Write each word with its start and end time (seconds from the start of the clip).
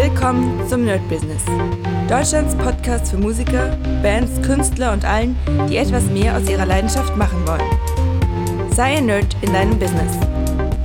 Willkommen 0.00 0.64
zum 0.68 0.84
Nerd 0.84 1.00
Business. 1.08 1.42
Deutschlands 2.08 2.54
Podcast 2.54 3.10
für 3.10 3.18
Musiker, 3.18 3.76
Bands, 4.00 4.40
Künstler 4.46 4.92
und 4.92 5.04
allen, 5.04 5.36
die 5.68 5.76
etwas 5.76 6.04
mehr 6.04 6.36
aus 6.36 6.48
ihrer 6.48 6.66
Leidenschaft 6.66 7.16
machen 7.16 7.44
wollen. 7.44 8.70
Sei 8.70 8.98
ein 8.98 9.06
Nerd 9.06 9.36
in 9.40 9.52
deinem 9.52 9.76
Business. 9.76 10.16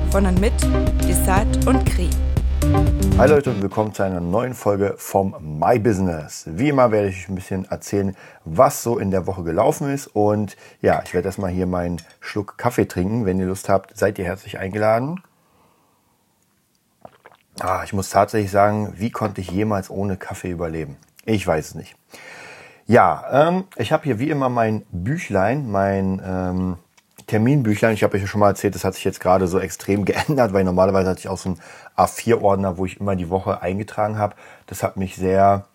Von 0.09 0.25
und 0.25 0.41
mit 0.41 0.53
Desart 1.07 1.67
und 1.67 1.85
Kri. 1.85 2.09
Hi 3.19 3.29
Leute 3.29 3.51
und 3.51 3.61
willkommen 3.61 3.93
zu 3.93 4.01
einer 4.01 4.19
neuen 4.19 4.55
Folge 4.55 4.95
vom 4.97 5.35
My 5.59 5.77
Business. 5.77 6.45
Wie 6.49 6.69
immer 6.69 6.89
werde 6.89 7.09
ich 7.09 7.17
euch 7.17 7.29
ein 7.29 7.35
bisschen 7.35 7.65
erzählen, 7.65 8.15
was 8.45 8.81
so 8.81 8.97
in 8.97 9.11
der 9.11 9.27
Woche 9.27 9.43
gelaufen 9.43 9.93
ist. 9.93 10.07
Und 10.07 10.57
ja, 10.81 11.03
ich 11.05 11.13
werde 11.13 11.27
erstmal 11.27 11.51
hier 11.51 11.67
meinen 11.67 12.01
Schluck 12.19 12.57
Kaffee 12.57 12.87
trinken. 12.87 13.27
Wenn 13.27 13.39
ihr 13.39 13.45
Lust 13.45 13.69
habt, 13.69 13.95
seid 13.95 14.17
ihr 14.17 14.25
herzlich 14.25 14.57
eingeladen. 14.57 15.21
Ah, 17.59 17.81
ich 17.83 17.93
muss 17.93 18.09
tatsächlich 18.09 18.51
sagen, 18.51 18.93
wie 18.97 19.11
konnte 19.11 19.41
ich 19.41 19.51
jemals 19.51 19.89
ohne 19.89 20.17
Kaffee 20.17 20.49
überleben? 20.49 20.97
Ich 21.25 21.45
weiß 21.45 21.67
es 21.67 21.75
nicht. 21.75 21.95
Ja, 22.85 23.23
ähm, 23.31 23.65
ich 23.77 23.91
habe 23.91 24.03
hier 24.03 24.19
wie 24.19 24.29
immer 24.29 24.49
mein 24.49 24.83
Büchlein, 24.91 25.69
mein 25.69 26.21
ähm, 26.25 26.77
Terminbüchlein. 27.27 27.93
Ich 27.93 28.03
habe 28.03 28.15
euch 28.15 28.21
ja 28.21 28.27
schon 28.27 28.39
mal 28.39 28.49
erzählt, 28.49 28.75
das 28.75 28.83
hat 28.83 28.95
sich 28.95 29.03
jetzt 29.03 29.19
gerade 29.19 29.47
so 29.47 29.59
extrem 29.59 30.03
geändert, 30.05 30.51
weil 30.51 30.63
normalerweise 30.63 31.11
hatte 31.11 31.19
ich 31.19 31.29
auch 31.29 31.37
so 31.37 31.49
einen 31.49 31.59
A4-Ordner, 31.95 32.77
wo 32.77 32.85
ich 32.85 32.99
immer 32.99 33.15
die 33.15 33.29
Woche 33.29 33.61
eingetragen 33.61 34.17
habe. 34.17 34.35
Das 34.67 34.83
hat 34.83 34.97
mich 34.97 35.15
sehr, 35.15 35.65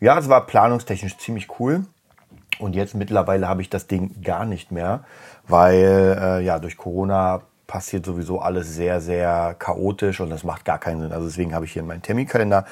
ja, 0.00 0.18
es 0.18 0.28
war 0.28 0.46
planungstechnisch 0.46 1.18
ziemlich 1.18 1.60
cool. 1.60 1.84
Und 2.58 2.74
jetzt 2.74 2.94
mittlerweile 2.94 3.46
habe 3.46 3.60
ich 3.60 3.68
das 3.68 3.86
Ding 3.86 4.22
gar 4.22 4.46
nicht 4.46 4.72
mehr, 4.72 5.04
weil 5.46 6.18
äh, 6.18 6.40
ja 6.42 6.58
durch 6.58 6.78
Corona 6.78 7.42
passiert 7.66 8.06
sowieso 8.06 8.40
alles 8.40 8.74
sehr, 8.74 9.00
sehr 9.00 9.54
chaotisch 9.58 10.20
und 10.20 10.30
das 10.30 10.44
macht 10.44 10.64
gar 10.64 10.78
keinen 10.78 11.00
Sinn. 11.00 11.12
Also 11.12 11.26
deswegen 11.26 11.54
habe 11.54 11.64
ich 11.64 11.72
hier 11.72 11.82
in 11.82 11.88
meinen 11.88 12.02
Terminkalender, 12.02 12.64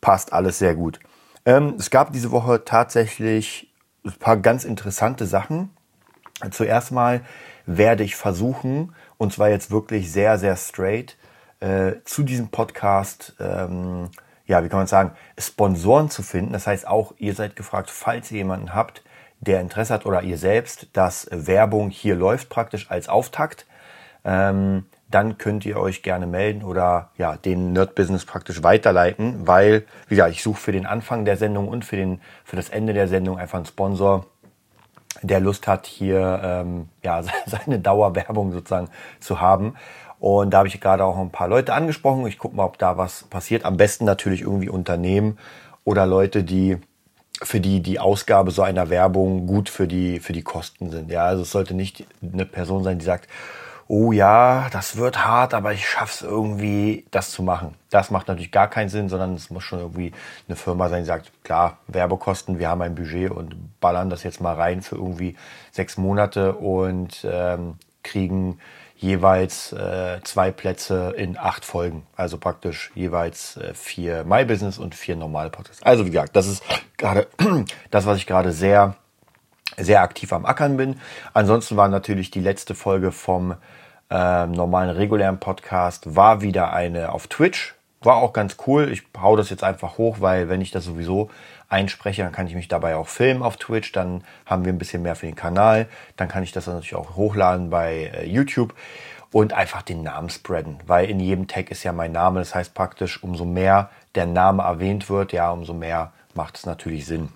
passt 0.00 0.32
alles 0.32 0.58
sehr 0.58 0.74
gut. 0.74 1.00
Ähm, 1.44 1.74
es 1.78 1.90
gab 1.90 2.12
diese 2.12 2.30
Woche 2.30 2.64
tatsächlich 2.64 3.72
ein 4.04 4.12
paar 4.12 4.36
ganz 4.36 4.64
interessante 4.64 5.26
Sachen. 5.26 5.70
Zuerst 6.50 6.92
mal 6.92 7.22
werde 7.66 8.04
ich 8.04 8.16
versuchen, 8.16 8.94
und 9.16 9.32
zwar 9.32 9.48
jetzt 9.50 9.70
wirklich 9.70 10.12
sehr, 10.12 10.38
sehr 10.38 10.56
straight, 10.56 11.16
äh, 11.60 11.94
zu 12.04 12.22
diesem 12.22 12.48
Podcast, 12.48 13.34
ähm, 13.40 14.10
ja, 14.46 14.62
wie 14.64 14.68
kann 14.68 14.78
man 14.78 14.86
sagen, 14.86 15.12
Sponsoren 15.38 16.08
zu 16.08 16.22
finden. 16.22 16.52
Das 16.52 16.66
heißt 16.66 16.86
auch, 16.86 17.12
ihr 17.18 17.34
seid 17.34 17.56
gefragt, 17.56 17.90
falls 17.90 18.30
ihr 18.30 18.38
jemanden 18.38 18.74
habt, 18.74 19.02
der 19.40 19.60
Interesse 19.60 19.94
hat 19.94 20.06
oder 20.06 20.22
ihr 20.22 20.38
selbst, 20.38 20.88
dass 20.94 21.28
Werbung 21.30 21.90
hier 21.90 22.14
läuft 22.14 22.48
praktisch 22.48 22.90
als 22.90 23.08
Auftakt 23.08 23.66
ähm, 24.28 24.84
dann 25.10 25.38
könnt 25.38 25.64
ihr 25.64 25.78
euch 25.78 26.02
gerne 26.02 26.26
melden 26.26 26.62
oder 26.62 27.10
ja, 27.16 27.36
den 27.36 27.72
Nerd 27.72 27.94
Business 27.94 28.26
praktisch 28.26 28.62
weiterleiten, 28.62 29.46
weil, 29.46 29.86
wie 30.06 30.16
gesagt, 30.16 30.32
ich 30.32 30.42
suche 30.42 30.60
für 30.60 30.72
den 30.72 30.84
Anfang 30.84 31.24
der 31.24 31.38
Sendung 31.38 31.66
und 31.66 31.82
für, 31.84 31.96
den, 31.96 32.20
für 32.44 32.56
das 32.56 32.68
Ende 32.68 32.92
der 32.92 33.08
Sendung 33.08 33.38
einfach 33.38 33.56
einen 33.56 33.64
Sponsor, 33.64 34.26
der 35.22 35.40
Lust 35.40 35.66
hat, 35.66 35.86
hier 35.86 36.40
ähm, 36.44 36.88
ja, 37.02 37.22
seine 37.46 37.78
Dauerwerbung 37.78 38.52
sozusagen 38.52 38.90
zu 39.18 39.40
haben. 39.40 39.74
Und 40.20 40.50
da 40.50 40.58
habe 40.58 40.68
ich 40.68 40.78
gerade 40.78 41.04
auch 41.04 41.16
ein 41.16 41.30
paar 41.30 41.48
Leute 41.48 41.72
angesprochen. 41.72 42.26
Ich 42.26 42.38
gucke 42.38 42.54
mal, 42.54 42.64
ob 42.64 42.76
da 42.76 42.98
was 42.98 43.22
passiert. 43.24 43.64
Am 43.64 43.78
besten 43.78 44.04
natürlich 44.04 44.42
irgendwie 44.42 44.68
Unternehmen 44.68 45.38
oder 45.84 46.04
Leute, 46.04 46.44
die 46.44 46.76
für 47.40 47.60
die 47.60 47.80
die 47.80 48.00
Ausgabe 48.00 48.50
so 48.50 48.62
einer 48.62 48.90
Werbung 48.90 49.46
gut 49.46 49.68
für 49.68 49.86
die 49.86 50.18
für 50.18 50.32
die 50.32 50.42
Kosten 50.42 50.90
sind. 50.90 51.10
Ja, 51.10 51.24
also 51.24 51.42
es 51.42 51.52
sollte 51.52 51.72
nicht 51.72 52.04
eine 52.20 52.44
Person 52.44 52.82
sein, 52.82 52.98
die 52.98 53.04
sagt, 53.04 53.28
oh 53.88 54.12
ja, 54.12 54.68
das 54.70 54.96
wird 54.96 55.26
hart, 55.26 55.54
aber 55.54 55.72
ich 55.72 55.88
schaff's 55.88 56.20
irgendwie, 56.22 57.06
das 57.10 57.30
zu 57.30 57.42
machen. 57.42 57.74
Das 57.90 58.10
macht 58.10 58.28
natürlich 58.28 58.52
gar 58.52 58.68
keinen 58.68 58.90
Sinn, 58.90 59.08
sondern 59.08 59.34
es 59.34 59.48
muss 59.50 59.64
schon 59.64 59.78
irgendwie 59.78 60.12
eine 60.46 60.56
Firma 60.56 60.90
sein, 60.90 61.02
die 61.02 61.06
sagt, 61.06 61.32
klar, 61.42 61.78
Werbekosten, 61.88 62.58
wir 62.58 62.68
haben 62.68 62.82
ein 62.82 62.94
Budget 62.94 63.30
und 63.30 63.80
ballern 63.80 64.10
das 64.10 64.22
jetzt 64.22 64.42
mal 64.42 64.54
rein 64.54 64.82
für 64.82 64.96
irgendwie 64.96 65.36
sechs 65.72 65.96
Monate 65.96 66.54
und 66.54 67.26
ähm, 67.28 67.76
kriegen 68.02 68.60
jeweils 68.98 69.72
äh, 69.72 70.20
zwei 70.24 70.50
Plätze 70.50 71.14
in 71.16 71.38
acht 71.38 71.64
Folgen. 71.64 72.06
Also 72.16 72.36
praktisch 72.36 72.90
jeweils 72.94 73.56
äh, 73.56 73.72
vier 73.72 74.24
My 74.24 74.44
Business 74.44 74.76
und 74.76 74.94
vier 74.94 75.16
normale 75.16 75.50
Podcasts. 75.50 75.82
Also 75.82 76.04
wie 76.04 76.10
gesagt, 76.10 76.36
das 76.36 76.46
ist 76.46 76.62
gerade 76.96 77.28
das, 77.90 78.04
was 78.06 78.18
ich 78.18 78.26
gerade 78.26 78.52
sehr, 78.52 78.96
sehr 79.78 80.02
aktiv 80.02 80.32
am 80.32 80.46
Ackern 80.46 80.76
bin. 80.76 81.00
Ansonsten 81.32 81.76
war 81.76 81.88
natürlich 81.88 82.30
die 82.30 82.40
letzte 82.40 82.74
Folge 82.74 83.12
vom 83.12 83.54
ähm, 84.10 84.52
normalen 84.52 84.90
regulären 84.90 85.38
Podcast 85.38 86.16
war 86.16 86.40
wieder 86.40 86.72
eine 86.72 87.12
auf 87.12 87.26
Twitch. 87.26 87.74
War 88.00 88.16
auch 88.16 88.32
ganz 88.32 88.56
cool. 88.66 88.90
Ich 88.90 89.02
hau 89.20 89.36
das 89.36 89.50
jetzt 89.50 89.64
einfach 89.64 89.98
hoch, 89.98 90.18
weil 90.20 90.48
wenn 90.48 90.60
ich 90.60 90.70
das 90.70 90.84
sowieso 90.84 91.30
einspreche, 91.68 92.22
dann 92.22 92.32
kann 92.32 92.46
ich 92.46 92.54
mich 92.54 92.68
dabei 92.68 92.96
auch 92.96 93.08
filmen 93.08 93.42
auf 93.42 93.56
Twitch. 93.56 93.92
Dann 93.92 94.24
haben 94.46 94.64
wir 94.64 94.72
ein 94.72 94.78
bisschen 94.78 95.02
mehr 95.02 95.16
für 95.16 95.26
den 95.26 95.34
Kanal. 95.34 95.88
Dann 96.16 96.28
kann 96.28 96.42
ich 96.42 96.52
das 96.52 96.66
natürlich 96.66 96.94
auch 96.94 97.16
hochladen 97.16 97.70
bei 97.70 98.10
äh, 98.14 98.26
YouTube 98.26 98.74
und 99.30 99.52
einfach 99.52 99.82
den 99.82 100.02
Namen 100.02 100.30
spreaden, 100.30 100.78
weil 100.86 101.10
in 101.10 101.20
jedem 101.20 101.48
Tag 101.48 101.70
ist 101.70 101.82
ja 101.82 101.92
mein 101.92 102.12
Name. 102.12 102.38
Das 102.38 102.54
heißt 102.54 102.72
praktisch, 102.72 103.22
umso 103.22 103.44
mehr 103.44 103.90
der 104.14 104.26
Name 104.26 104.62
erwähnt 104.62 105.10
wird, 105.10 105.32
ja, 105.32 105.50
umso 105.50 105.74
mehr 105.74 106.12
macht 106.34 106.56
es 106.56 106.64
natürlich 106.64 107.04
Sinn. 107.04 107.28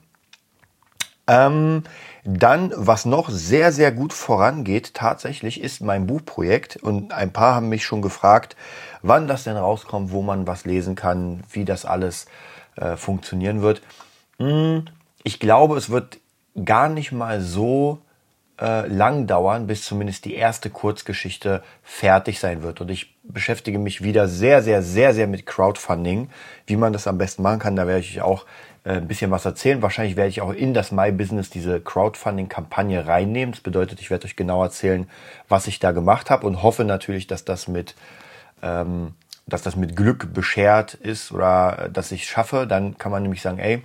Ähm, 1.27 1.85
dann, 2.25 2.73
was 2.77 3.05
noch 3.05 3.31
sehr, 3.31 3.73
sehr 3.73 3.91
gut 3.93 4.13
vorangeht, 4.13 4.95
tatsächlich 4.95 5.61
ist 5.61 5.81
mein 5.81 6.07
Buchprojekt. 6.07 6.77
Und 6.77 7.13
ein 7.13 7.33
paar 7.33 7.55
haben 7.57 7.69
mich 7.69 7.85
schon 7.85 8.03
gefragt, 8.03 8.57
wann 9.03 9.29
das 9.29 9.45
denn 9.45 9.57
rauskommt, 9.57 10.13
wo 10.13 10.23
man 10.23 10.47
was 10.47 10.65
lesen 10.65 10.95
kann, 10.95 11.43
wie 11.51 11.65
das 11.65 11.85
alles 11.85 12.27
äh, 12.77 12.97
funktionieren 12.97 13.63
wird. 13.63 13.83
Hm, 14.39 14.85
ich 15.25 15.41
glaube, 15.41 15.77
es 15.77 15.91
wird 15.91 16.19
gar 16.65 16.89
nicht 16.89 17.13
mal 17.13 17.41
so 17.41 17.99
äh, 18.61 18.87
lang 18.87 19.27
dauern, 19.27 19.67
bis 19.67 19.85
zumindest 19.85 20.25
die 20.25 20.35
erste 20.35 20.71
Kurzgeschichte 20.71 21.63
fertig 21.83 22.39
sein 22.39 22.63
wird. 22.63 22.81
Und 22.81 22.91
ich 22.91 23.17
beschäftige 23.25 23.79
mich 23.79 24.03
wieder 24.03 24.29
sehr, 24.29 24.63
sehr, 24.63 24.83
sehr, 24.83 25.15
sehr 25.15 25.27
mit 25.27 25.47
Crowdfunding, 25.47 26.31
wie 26.67 26.77
man 26.77 26.93
das 26.93 27.07
am 27.07 27.19
besten 27.19 27.43
machen 27.43 27.59
kann. 27.59 27.77
Da 27.77 27.87
werde 27.87 28.01
ich 28.01 28.23
auch 28.23 28.47
äh, 28.85 28.95
ein 28.95 29.09
bisschen 29.09 29.31
was 29.31 29.45
erzählen. 29.45 29.83
Wahrscheinlich 29.83 30.17
werde 30.17 30.31
ich 30.31 30.41
auch 30.41 30.53
in 30.53 30.75
das 30.75 30.93
My 30.93 31.13
Business 31.13 31.51
diese 31.51 31.81
Crowdfunding-Kampagne 31.81 33.07
reinnehmen. 33.07 33.53
Das 33.53 33.61
bedeutet, 33.61 34.01
ich 34.01 34.11
werde 34.11 34.27
euch 34.27 34.37
genau 34.37 34.63
erzählen, 34.63 35.09
was 35.49 35.67
ich 35.67 35.79
da 35.79 35.93
gemacht 35.93 36.31
habe 36.31 36.47
und 36.47 36.63
hoffe 36.63 36.85
natürlich, 36.85 37.27
dass 37.27 37.45
das 37.45 37.69
mit 37.69 37.95
ähm, 38.63 39.15
dass 39.47 39.63
das 39.63 39.77
mit 39.77 39.97
Glück 39.97 40.33
beschert 40.33 40.95
ist 40.95 41.33
oder 41.33 41.89
dass 41.93 42.13
ich 42.13 42.23
es 42.23 42.29
schaffe. 42.29 42.67
Dann 42.67 42.97
kann 42.97 43.13
man 43.13 43.23
nämlich 43.23 43.43
sagen, 43.43 43.59
ey, 43.59 43.83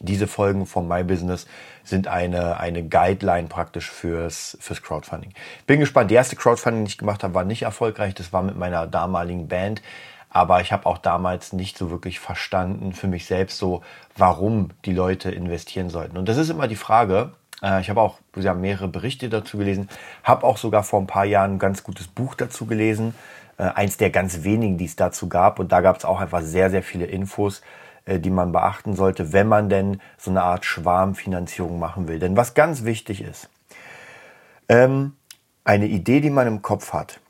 diese 0.00 0.26
Folgen 0.26 0.66
vom 0.66 0.88
My 0.88 1.04
Business 1.04 1.46
sind 1.84 2.08
eine, 2.08 2.58
eine 2.58 2.82
Guideline 2.82 3.48
praktisch 3.48 3.90
fürs, 3.90 4.56
fürs 4.60 4.82
Crowdfunding. 4.82 5.34
Bin 5.66 5.80
gespannt. 5.80 6.10
Die 6.10 6.14
erste 6.14 6.36
Crowdfunding, 6.36 6.84
die 6.84 6.90
ich 6.90 6.98
gemacht 6.98 7.22
habe, 7.22 7.34
war 7.34 7.44
nicht 7.44 7.62
erfolgreich. 7.62 8.14
Das 8.14 8.32
war 8.32 8.42
mit 8.42 8.56
meiner 8.56 8.86
damaligen 8.86 9.48
Band. 9.48 9.82
Aber 10.30 10.60
ich 10.60 10.72
habe 10.72 10.86
auch 10.86 10.98
damals 10.98 11.52
nicht 11.52 11.76
so 11.76 11.90
wirklich 11.90 12.20
verstanden 12.20 12.92
für 12.92 13.08
mich 13.08 13.26
selbst 13.26 13.58
so, 13.58 13.82
warum 14.16 14.70
die 14.84 14.94
Leute 14.94 15.30
investieren 15.30 15.90
sollten. 15.90 16.16
Und 16.16 16.28
das 16.28 16.36
ist 16.36 16.48
immer 16.50 16.68
die 16.68 16.76
Frage. 16.76 17.32
Äh, 17.62 17.80
ich 17.80 17.90
habe 17.90 18.00
auch 18.00 18.18
wir 18.32 18.48
haben 18.48 18.60
mehrere 18.60 18.88
Berichte 18.88 19.28
dazu 19.28 19.58
gelesen, 19.58 19.88
habe 20.22 20.46
auch 20.46 20.56
sogar 20.56 20.84
vor 20.84 21.00
ein 21.00 21.06
paar 21.06 21.24
Jahren 21.24 21.54
ein 21.54 21.58
ganz 21.58 21.82
gutes 21.82 22.06
Buch 22.06 22.34
dazu 22.34 22.66
gelesen. 22.66 23.14
Äh, 23.58 23.64
eins 23.74 23.96
der 23.96 24.10
ganz 24.10 24.42
wenigen, 24.44 24.78
die 24.78 24.86
es 24.86 24.96
dazu 24.96 25.28
gab. 25.28 25.58
Und 25.58 25.72
da 25.72 25.80
gab 25.80 25.98
es 25.98 26.04
auch 26.04 26.20
einfach 26.20 26.42
sehr, 26.42 26.70
sehr 26.70 26.82
viele 26.82 27.04
Infos, 27.06 27.60
äh, 28.06 28.18
die 28.18 28.30
man 28.30 28.52
beachten 28.52 28.94
sollte, 28.94 29.32
wenn 29.32 29.48
man 29.48 29.68
denn 29.68 30.00
so 30.16 30.30
eine 30.30 30.42
Art 30.42 30.64
Schwarmfinanzierung 30.64 31.78
machen 31.78 32.08
will. 32.08 32.18
Denn 32.18 32.36
was 32.36 32.54
ganz 32.54 32.84
wichtig 32.84 33.20
ist, 33.20 33.50
ähm, 34.68 35.12
eine 35.64 35.86
Idee, 35.86 36.20
die 36.20 36.30
man 36.30 36.46
im 36.46 36.62
Kopf 36.62 36.94
hat, 36.94 37.20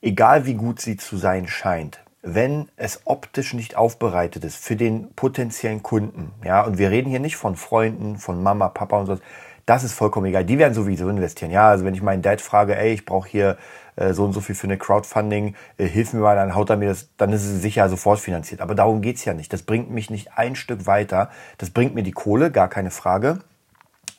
egal 0.00 0.46
wie 0.46 0.54
gut 0.54 0.80
sie 0.80 0.96
zu 0.96 1.18
sein 1.18 1.46
scheint, 1.46 2.00
wenn 2.22 2.68
es 2.76 3.02
optisch 3.04 3.54
nicht 3.54 3.76
aufbereitet 3.76 4.44
ist 4.44 4.56
für 4.56 4.76
den 4.76 5.12
potenziellen 5.14 5.82
Kunden. 5.82 6.32
Ja, 6.44 6.62
und 6.62 6.78
wir 6.78 6.90
reden 6.90 7.08
hier 7.08 7.20
nicht 7.20 7.36
von 7.36 7.56
Freunden, 7.56 8.18
von 8.18 8.42
Mama, 8.42 8.68
Papa 8.68 8.98
und 8.98 9.06
so. 9.06 9.18
Das 9.66 9.84
ist 9.84 9.92
vollkommen 9.92 10.26
egal. 10.26 10.44
Die 10.44 10.58
werden 10.58 10.74
sowieso 10.74 11.08
investieren. 11.08 11.50
Ja, 11.50 11.68
also 11.68 11.84
wenn 11.84 11.94
ich 11.94 12.02
meinen 12.02 12.22
Dad 12.22 12.40
frage, 12.40 12.76
ey, 12.76 12.92
ich 12.92 13.04
brauche 13.04 13.28
hier 13.28 13.56
äh, 13.96 14.12
so 14.12 14.24
und 14.24 14.32
so 14.32 14.40
viel 14.40 14.54
für 14.54 14.66
eine 14.66 14.76
Crowdfunding, 14.76 15.54
äh, 15.78 15.86
hilf 15.86 16.12
mir 16.12 16.20
mal, 16.20 16.34
dann 16.34 16.54
haut 16.54 16.70
er 16.70 16.76
mir 16.76 16.88
das, 16.88 17.08
dann 17.16 17.32
ist 17.32 17.44
es 17.44 17.62
sicher 17.62 17.88
sofort 17.88 18.18
finanziert. 18.18 18.60
Aber 18.60 18.74
darum 18.74 19.00
geht's 19.00 19.24
ja 19.24 19.32
nicht. 19.32 19.52
Das 19.52 19.62
bringt 19.62 19.90
mich 19.90 20.10
nicht 20.10 20.36
ein 20.36 20.56
Stück 20.56 20.86
weiter. 20.86 21.30
Das 21.58 21.70
bringt 21.70 21.94
mir 21.94 22.02
die 22.02 22.10
Kohle, 22.10 22.50
gar 22.50 22.68
keine 22.68 22.90
Frage. 22.90 23.38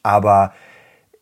Aber 0.03 0.53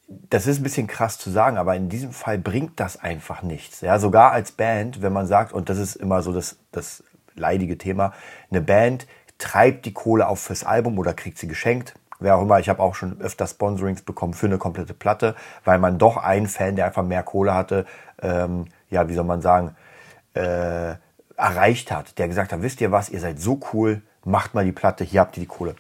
das 0.10 0.48
ist 0.48 0.60
ein 0.60 0.64
bisschen 0.64 0.88
krass 0.88 1.20
zu 1.20 1.30
sagen, 1.30 1.58
aber 1.58 1.76
in 1.76 1.88
diesem 1.88 2.12
Fall 2.12 2.40
bringt 2.40 2.80
das 2.80 2.98
einfach 2.98 3.44
nichts. 3.44 3.82
Ja, 3.82 4.00
sogar 4.00 4.32
als 4.32 4.52
Band, 4.52 5.02
wenn 5.02 5.14
man 5.14 5.28
sagt, 5.28 5.54
und 5.54 5.70
das 5.70 5.78
ist 5.78 5.96
immer 5.96 6.22
so 6.22 6.34
das, 6.34 6.58
das 6.72 7.04
leidige 7.36 7.78
Thema, 7.78 8.14
eine 8.50 8.62
Band 8.62 9.08
treibt 9.38 9.86
die 9.86 9.94
Kohle 9.94 10.28
auf 10.28 10.40
fürs 10.40 10.64
Album 10.64 10.98
oder 10.98 11.14
kriegt 11.14 11.38
sie 11.38 11.48
geschenkt. 11.48 11.94
Wer 12.20 12.36
auch 12.36 12.42
immer, 12.42 12.60
ich 12.60 12.68
habe 12.70 12.82
auch 12.82 12.96
schon 12.96 13.22
öfter 13.22 13.48
Sponsorings 13.48 14.02
bekommen 14.02 14.34
für 14.34 14.48
eine 14.48 14.58
komplette 14.58 14.94
Platte, 14.94 15.36
weil 15.64 15.80
man 15.80 15.98
doch 15.98 16.18
einen 16.18 16.48
Fan, 16.48 16.76
der 16.76 16.88
einfach 16.88 17.04
mehr 17.04 17.24
Kohle 17.24 17.54
hatte, 17.54 17.86
ähm, 18.22 18.66
ja, 18.90 19.08
wie 19.08 19.14
soll 19.14 19.24
man 19.24 19.42
sagen, 19.42 19.76
äh, 20.34 20.96
erreicht 21.38 21.92
hat, 21.92 22.18
der 22.18 22.28
gesagt 22.28 22.52
hat, 22.52 22.62
wisst 22.62 22.82
ihr 22.82 22.92
was, 22.92 23.10
ihr 23.10 23.22
seid 23.22 23.40
so 23.40 23.60
cool, 23.74 24.02
macht 24.26 24.54
mal 24.54 24.66
die 24.66 24.74
Platte, 24.74 25.06
hier 25.06 25.22
habt 25.22 25.38
ihr 25.38 25.42
die 25.42 25.48
Kohle. 25.48 25.76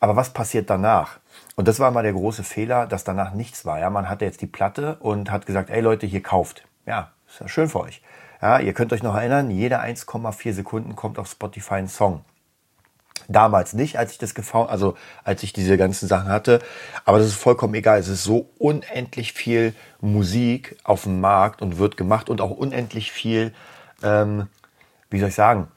Aber 0.00 0.16
was 0.16 0.30
passiert 0.30 0.68
danach? 0.68 1.20
Und 1.56 1.66
das 1.68 1.80
war 1.80 1.90
mal 1.90 2.02
der 2.02 2.12
große 2.12 2.44
Fehler, 2.44 2.86
dass 2.86 3.04
danach 3.04 3.32
nichts 3.32 3.64
war. 3.64 3.80
Ja, 3.80 3.88
man 3.88 4.08
hatte 4.10 4.26
jetzt 4.26 4.42
die 4.42 4.46
Platte 4.46 4.96
und 5.00 5.30
hat 5.30 5.46
gesagt, 5.46 5.70
ey 5.70 5.80
Leute, 5.80 6.06
hier 6.06 6.22
kauft. 6.22 6.66
Ja, 6.84 7.12
ist 7.26 7.40
ja 7.40 7.48
schön 7.48 7.68
für 7.68 7.80
euch. 7.80 8.02
Ja, 8.42 8.58
ihr 8.58 8.74
könnt 8.74 8.92
euch 8.92 9.02
noch 9.02 9.16
erinnern, 9.16 9.50
jede 9.50 9.80
1,4 9.80 10.52
Sekunden 10.52 10.94
kommt 10.94 11.18
auf 11.18 11.28
Spotify 11.28 11.74
ein 11.74 11.88
Song. 11.88 12.24
Damals 13.28 13.72
nicht, 13.72 13.98
als 13.98 14.12
ich 14.12 14.18
das 14.18 14.34
gefahren, 14.34 14.68
also 14.68 14.94
als 15.24 15.42
ich 15.42 15.54
diese 15.54 15.78
ganzen 15.78 16.06
Sachen 16.06 16.28
hatte. 16.28 16.60
Aber 17.06 17.18
das 17.18 17.28
ist 17.28 17.36
vollkommen 17.36 17.74
egal. 17.74 17.98
Es 17.98 18.08
ist 18.08 18.22
so 18.22 18.50
unendlich 18.58 19.32
viel 19.32 19.74
Musik 20.00 20.76
auf 20.84 21.04
dem 21.04 21.20
Markt 21.20 21.62
und 21.62 21.78
wird 21.78 21.96
gemacht 21.96 22.28
und 22.28 22.42
auch 22.42 22.50
unendlich 22.50 23.10
viel, 23.10 23.54
ähm, 24.02 24.46
wie 25.08 25.18
soll 25.18 25.30
ich 25.30 25.34
sagen, 25.34 25.68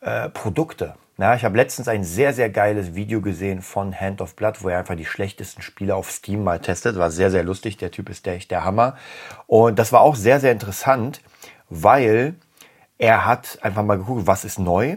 äh, 0.00 0.28
Produkte. 0.30 0.94
Na, 1.16 1.36
ich 1.36 1.44
habe 1.44 1.56
letztens 1.56 1.86
ein 1.86 2.02
sehr, 2.02 2.32
sehr 2.32 2.50
geiles 2.50 2.96
Video 2.96 3.20
gesehen 3.20 3.62
von 3.62 3.94
Hand 3.94 4.20
of 4.20 4.34
Blood, 4.34 4.64
wo 4.64 4.68
er 4.68 4.80
einfach 4.80 4.96
die 4.96 5.04
schlechtesten 5.04 5.62
Spiele 5.62 5.94
auf 5.94 6.10
Steam 6.10 6.42
mal 6.42 6.58
testet. 6.58 6.96
War 6.96 7.12
sehr, 7.12 7.30
sehr 7.30 7.44
lustig. 7.44 7.76
Der 7.76 7.92
Typ 7.92 8.08
ist 8.08 8.26
der 8.26 8.34
echt 8.34 8.50
der 8.50 8.64
Hammer. 8.64 8.96
Und 9.46 9.78
das 9.78 9.92
war 9.92 10.00
auch 10.00 10.16
sehr, 10.16 10.40
sehr 10.40 10.50
interessant, 10.50 11.20
weil 11.70 12.34
er 12.98 13.26
hat 13.26 13.60
einfach 13.62 13.84
mal 13.84 13.96
geguckt, 13.96 14.26
was 14.26 14.44
ist 14.44 14.58
neu. 14.58 14.96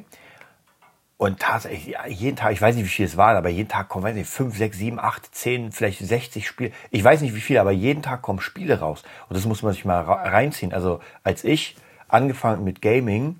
Und 1.18 1.40
tatsächlich, 1.40 1.96
jeden 2.08 2.36
Tag, 2.36 2.52
ich 2.52 2.62
weiß 2.62 2.76
nicht, 2.76 2.86
wie 2.86 2.90
viel 2.90 3.06
es 3.06 3.18
waren, 3.18 3.38
aber 3.38 3.50
jeden 3.50 3.70
Tag 3.70 3.88
kommen, 3.88 4.06
weiß 4.06 4.16
nicht, 4.16 4.30
5, 4.30 4.58
6, 4.58 4.78
7, 4.78 5.00
8, 5.00 5.36
10, 5.36 5.72
vielleicht 5.72 6.00
60 6.00 6.48
Spiele. 6.48 6.72
Ich 6.90 7.04
weiß 7.04 7.22
nicht, 7.22 7.36
wie 7.36 7.42
viel, 7.42 7.60
aber 7.60 7.72
jeden 7.72 8.02
Tag 8.02 8.24
kommen 8.24 8.40
Spiele 8.40 8.80
raus. 8.80 9.04
Und 9.30 9.36
das 9.36 9.46
muss 9.46 9.62
man 9.62 9.74
sich 9.74 9.86
mal 9.86 10.02
reinziehen. 10.02 10.74
Also, 10.74 11.00
als 11.24 11.44
ich 11.44 11.76
angefangen 12.08 12.64
mit 12.64 12.82
Gaming, 12.82 13.36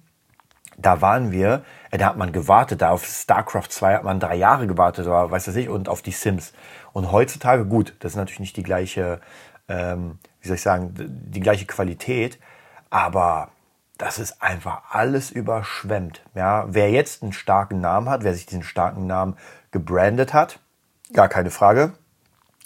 da 0.78 1.02
waren 1.02 1.32
wir, 1.32 1.64
äh, 1.92 1.98
da 1.98 2.08
hat 2.08 2.18
man 2.18 2.32
gewartet, 2.32 2.82
da 2.82 2.92
auf 2.92 3.06
StarCraft 3.06 3.70
2 3.70 3.96
hat 3.96 4.04
man 4.04 4.20
drei 4.20 4.36
Jahre 4.36 4.68
gewartet, 4.68 5.08
oder 5.08 5.30
weiß 5.30 5.46
das 5.46 5.56
ich, 5.56 5.70
und 5.70 5.90
auf 5.90 6.02
die 6.02 6.12
Sims. 6.12 6.54
Und 6.94 7.12
heutzutage, 7.12 7.66
gut, 7.66 7.96
das 8.00 8.14
ist 8.14 8.18
natürlich 8.18 8.40
nicht 8.40 8.58
die 8.58 8.64
gleiche, 8.64 9.20
ähm, 9.68 10.20
wie 10.42 10.48
soll 10.48 10.56
ich 10.56 10.62
sagen, 10.62 10.94
die 10.96 11.40
gleiche 11.40 11.66
Qualität, 11.66 12.40
aber 12.90 13.50
das 13.98 14.20
ist 14.20 14.42
einfach 14.42 14.84
alles 14.92 15.32
überschwemmt. 15.32 16.22
Ja, 16.36 16.66
wer 16.70 16.92
jetzt 16.92 17.24
einen 17.24 17.34
starken 17.34 17.82
Namen 17.82 18.10
hat, 18.10 18.24
wer 18.24 18.34
sich 18.34 18.46
diesen 18.46 18.64
starken 18.64 19.08
Namen 19.08 19.36
gebrandet 19.72 20.34
hat, 20.34 20.60
gar 21.14 21.28
keine 21.28 21.50
Frage, 21.50 21.94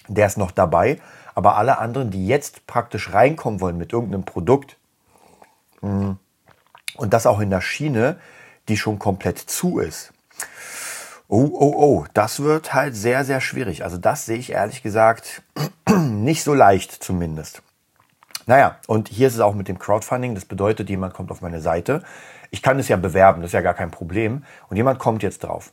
der 0.07 0.27
ist 0.27 0.37
noch 0.37 0.51
dabei. 0.51 0.99
Aber 1.33 1.55
alle 1.55 1.77
anderen, 1.77 2.11
die 2.11 2.27
jetzt 2.27 2.67
praktisch 2.67 3.13
reinkommen 3.13 3.61
wollen 3.61 3.77
mit 3.77 3.93
irgendeinem 3.93 4.25
Produkt 4.25 4.77
hm, 5.79 6.17
und 6.95 7.13
das 7.13 7.25
auch 7.25 7.39
in 7.39 7.49
der 7.49 7.61
Schiene, 7.61 8.17
die 8.67 8.77
schon 8.77 8.99
komplett 8.99 9.37
zu 9.37 9.79
ist. 9.79 10.13
Oh, 11.27 11.49
oh, 11.53 11.73
oh, 11.77 12.05
das 12.13 12.41
wird 12.41 12.73
halt 12.73 12.95
sehr, 12.95 13.23
sehr 13.23 13.39
schwierig. 13.39 13.83
Also 13.83 13.97
das 13.97 14.25
sehe 14.25 14.37
ich 14.37 14.51
ehrlich 14.51 14.83
gesagt 14.83 15.43
nicht 15.89 16.43
so 16.43 16.53
leicht 16.53 16.91
zumindest. 16.91 17.61
Naja, 18.47 18.77
und 18.87 19.07
hier 19.07 19.27
ist 19.27 19.35
es 19.35 19.39
auch 19.39 19.53
mit 19.53 19.67
dem 19.67 19.79
Crowdfunding. 19.79 20.35
Das 20.35 20.45
bedeutet, 20.45 20.89
jemand 20.89 21.13
kommt 21.13 21.31
auf 21.31 21.41
meine 21.41 21.61
Seite. 21.61 22.03
Ich 22.49 22.61
kann 22.61 22.79
es 22.79 22.89
ja 22.89 22.97
bewerben, 22.97 23.41
das 23.41 23.49
ist 23.49 23.53
ja 23.53 23.61
gar 23.61 23.73
kein 23.73 23.91
Problem. 23.91 24.43
Und 24.67 24.75
jemand 24.75 24.99
kommt 24.99 25.23
jetzt 25.23 25.43
drauf. 25.43 25.71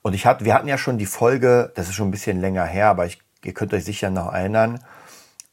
Und 0.00 0.14
ich 0.14 0.24
hatte, 0.24 0.44
wir 0.44 0.54
hatten 0.54 0.68
ja 0.68 0.78
schon 0.78 0.98
die 0.98 1.06
Folge, 1.06 1.72
das 1.74 1.88
ist 1.88 1.94
schon 1.94 2.08
ein 2.08 2.12
bisschen 2.12 2.40
länger 2.40 2.64
her, 2.64 2.88
aber 2.88 3.06
ich, 3.06 3.20
ihr 3.44 3.52
könnt 3.52 3.74
euch 3.74 3.84
sicher 3.84 4.08
noch 4.08 4.32
erinnern. 4.32 4.78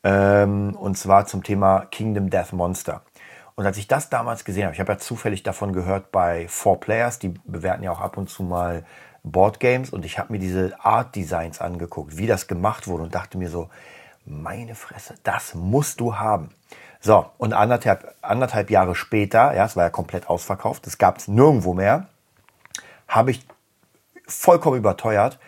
Ähm, 0.04 0.76
und 0.76 0.98
zwar 0.98 1.26
zum 1.26 1.44
Thema 1.44 1.88
Kingdom 1.92 2.30
Death 2.30 2.54
Monster. 2.54 3.02
Und 3.56 3.66
als 3.66 3.78
ich 3.78 3.88
das 3.88 4.10
damals 4.10 4.46
gesehen 4.46 4.64
habe, 4.66 4.74
ich 4.74 4.80
habe 4.80 4.94
ja 4.94 4.98
zufällig 4.98 5.44
davon 5.44 5.74
gehört 5.74 6.12
bei 6.12 6.48
Four 6.48 6.80
Players, 6.80 7.20
die 7.20 7.30
bewerten 7.46 7.84
ja 7.84 7.92
auch 7.92 8.02
ab 8.02 8.18
und 8.18 8.30
zu 8.30 8.44
mal 8.44 8.84
Boardgames 9.24 9.92
und 9.92 10.06
ich 10.06 10.20
habe 10.20 10.34
mir 10.34 10.40
diese 10.40 10.78
Art 10.84 11.16
Designs 11.16 11.62
angeguckt, 11.62 12.18
wie 12.18 12.28
das 12.28 12.48
gemacht 12.48 12.88
wurde 12.88 13.04
und 13.04 13.16
dachte 13.16 13.38
mir 13.38 13.50
so, 13.50 13.70
meine 14.26 14.76
Fresse, 14.76 15.16
das 15.24 15.54
musst 15.54 16.00
du 16.00 16.18
haben. 16.18 16.50
So, 17.00 17.26
und 17.38 17.54
anderthalb, 17.54 18.16
anderthalb 18.22 18.70
Jahre 18.70 18.96
später, 18.96 19.54
ja, 19.54 19.66
es 19.66 19.76
war 19.76 19.84
ja 19.84 19.90
komplett 19.90 20.30
ausverkauft, 20.30 20.88
es 20.88 20.98
gab 20.98 21.18
es 21.18 21.28
nirgendwo 21.28 21.74
mehr, 21.74 22.08
habe 23.08 23.32
ich 23.32 23.46
vollkommen 24.28 24.78
überteuert 24.78 25.40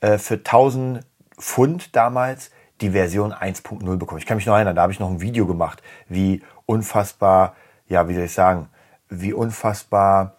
äh, 0.00 0.18
für 0.18 0.34
1000 0.34 1.04
Pfund 1.38 1.94
damals 1.96 2.50
die 2.80 2.90
Version 2.90 3.32
1.0 3.32 3.96
bekommen. 3.96 4.18
Ich 4.18 4.26
kann 4.26 4.36
mich 4.36 4.46
noch 4.46 4.54
erinnern, 4.54 4.76
da 4.76 4.82
habe 4.82 4.92
ich 4.92 5.00
noch 5.00 5.08
ein 5.08 5.20
Video 5.20 5.46
gemacht, 5.46 5.82
wie 6.08 6.42
unfassbar, 6.66 7.54
ja, 7.88 8.08
wie 8.08 8.14
soll 8.14 8.24
ich 8.24 8.34
sagen, 8.34 8.68
wie 9.08 9.32
unfassbar 9.32 10.36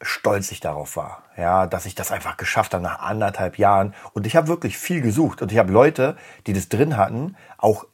stolz 0.00 0.52
ich 0.52 0.60
darauf 0.60 0.96
war, 0.96 1.22
ja, 1.36 1.66
dass 1.66 1.86
ich 1.86 1.94
das 1.94 2.12
einfach 2.12 2.36
geschafft 2.36 2.74
habe 2.74 2.82
nach 2.82 3.00
anderthalb 3.00 3.58
Jahren. 3.58 3.94
Und 4.12 4.26
ich 4.26 4.36
habe 4.36 4.48
wirklich 4.48 4.78
viel 4.78 5.00
gesucht 5.00 5.42
und 5.42 5.52
ich 5.52 5.58
habe 5.58 5.72
Leute, 5.72 6.16
die 6.46 6.52
das 6.52 6.68
drin 6.68 6.96
hatten, 6.96 7.36
auch 7.58 7.86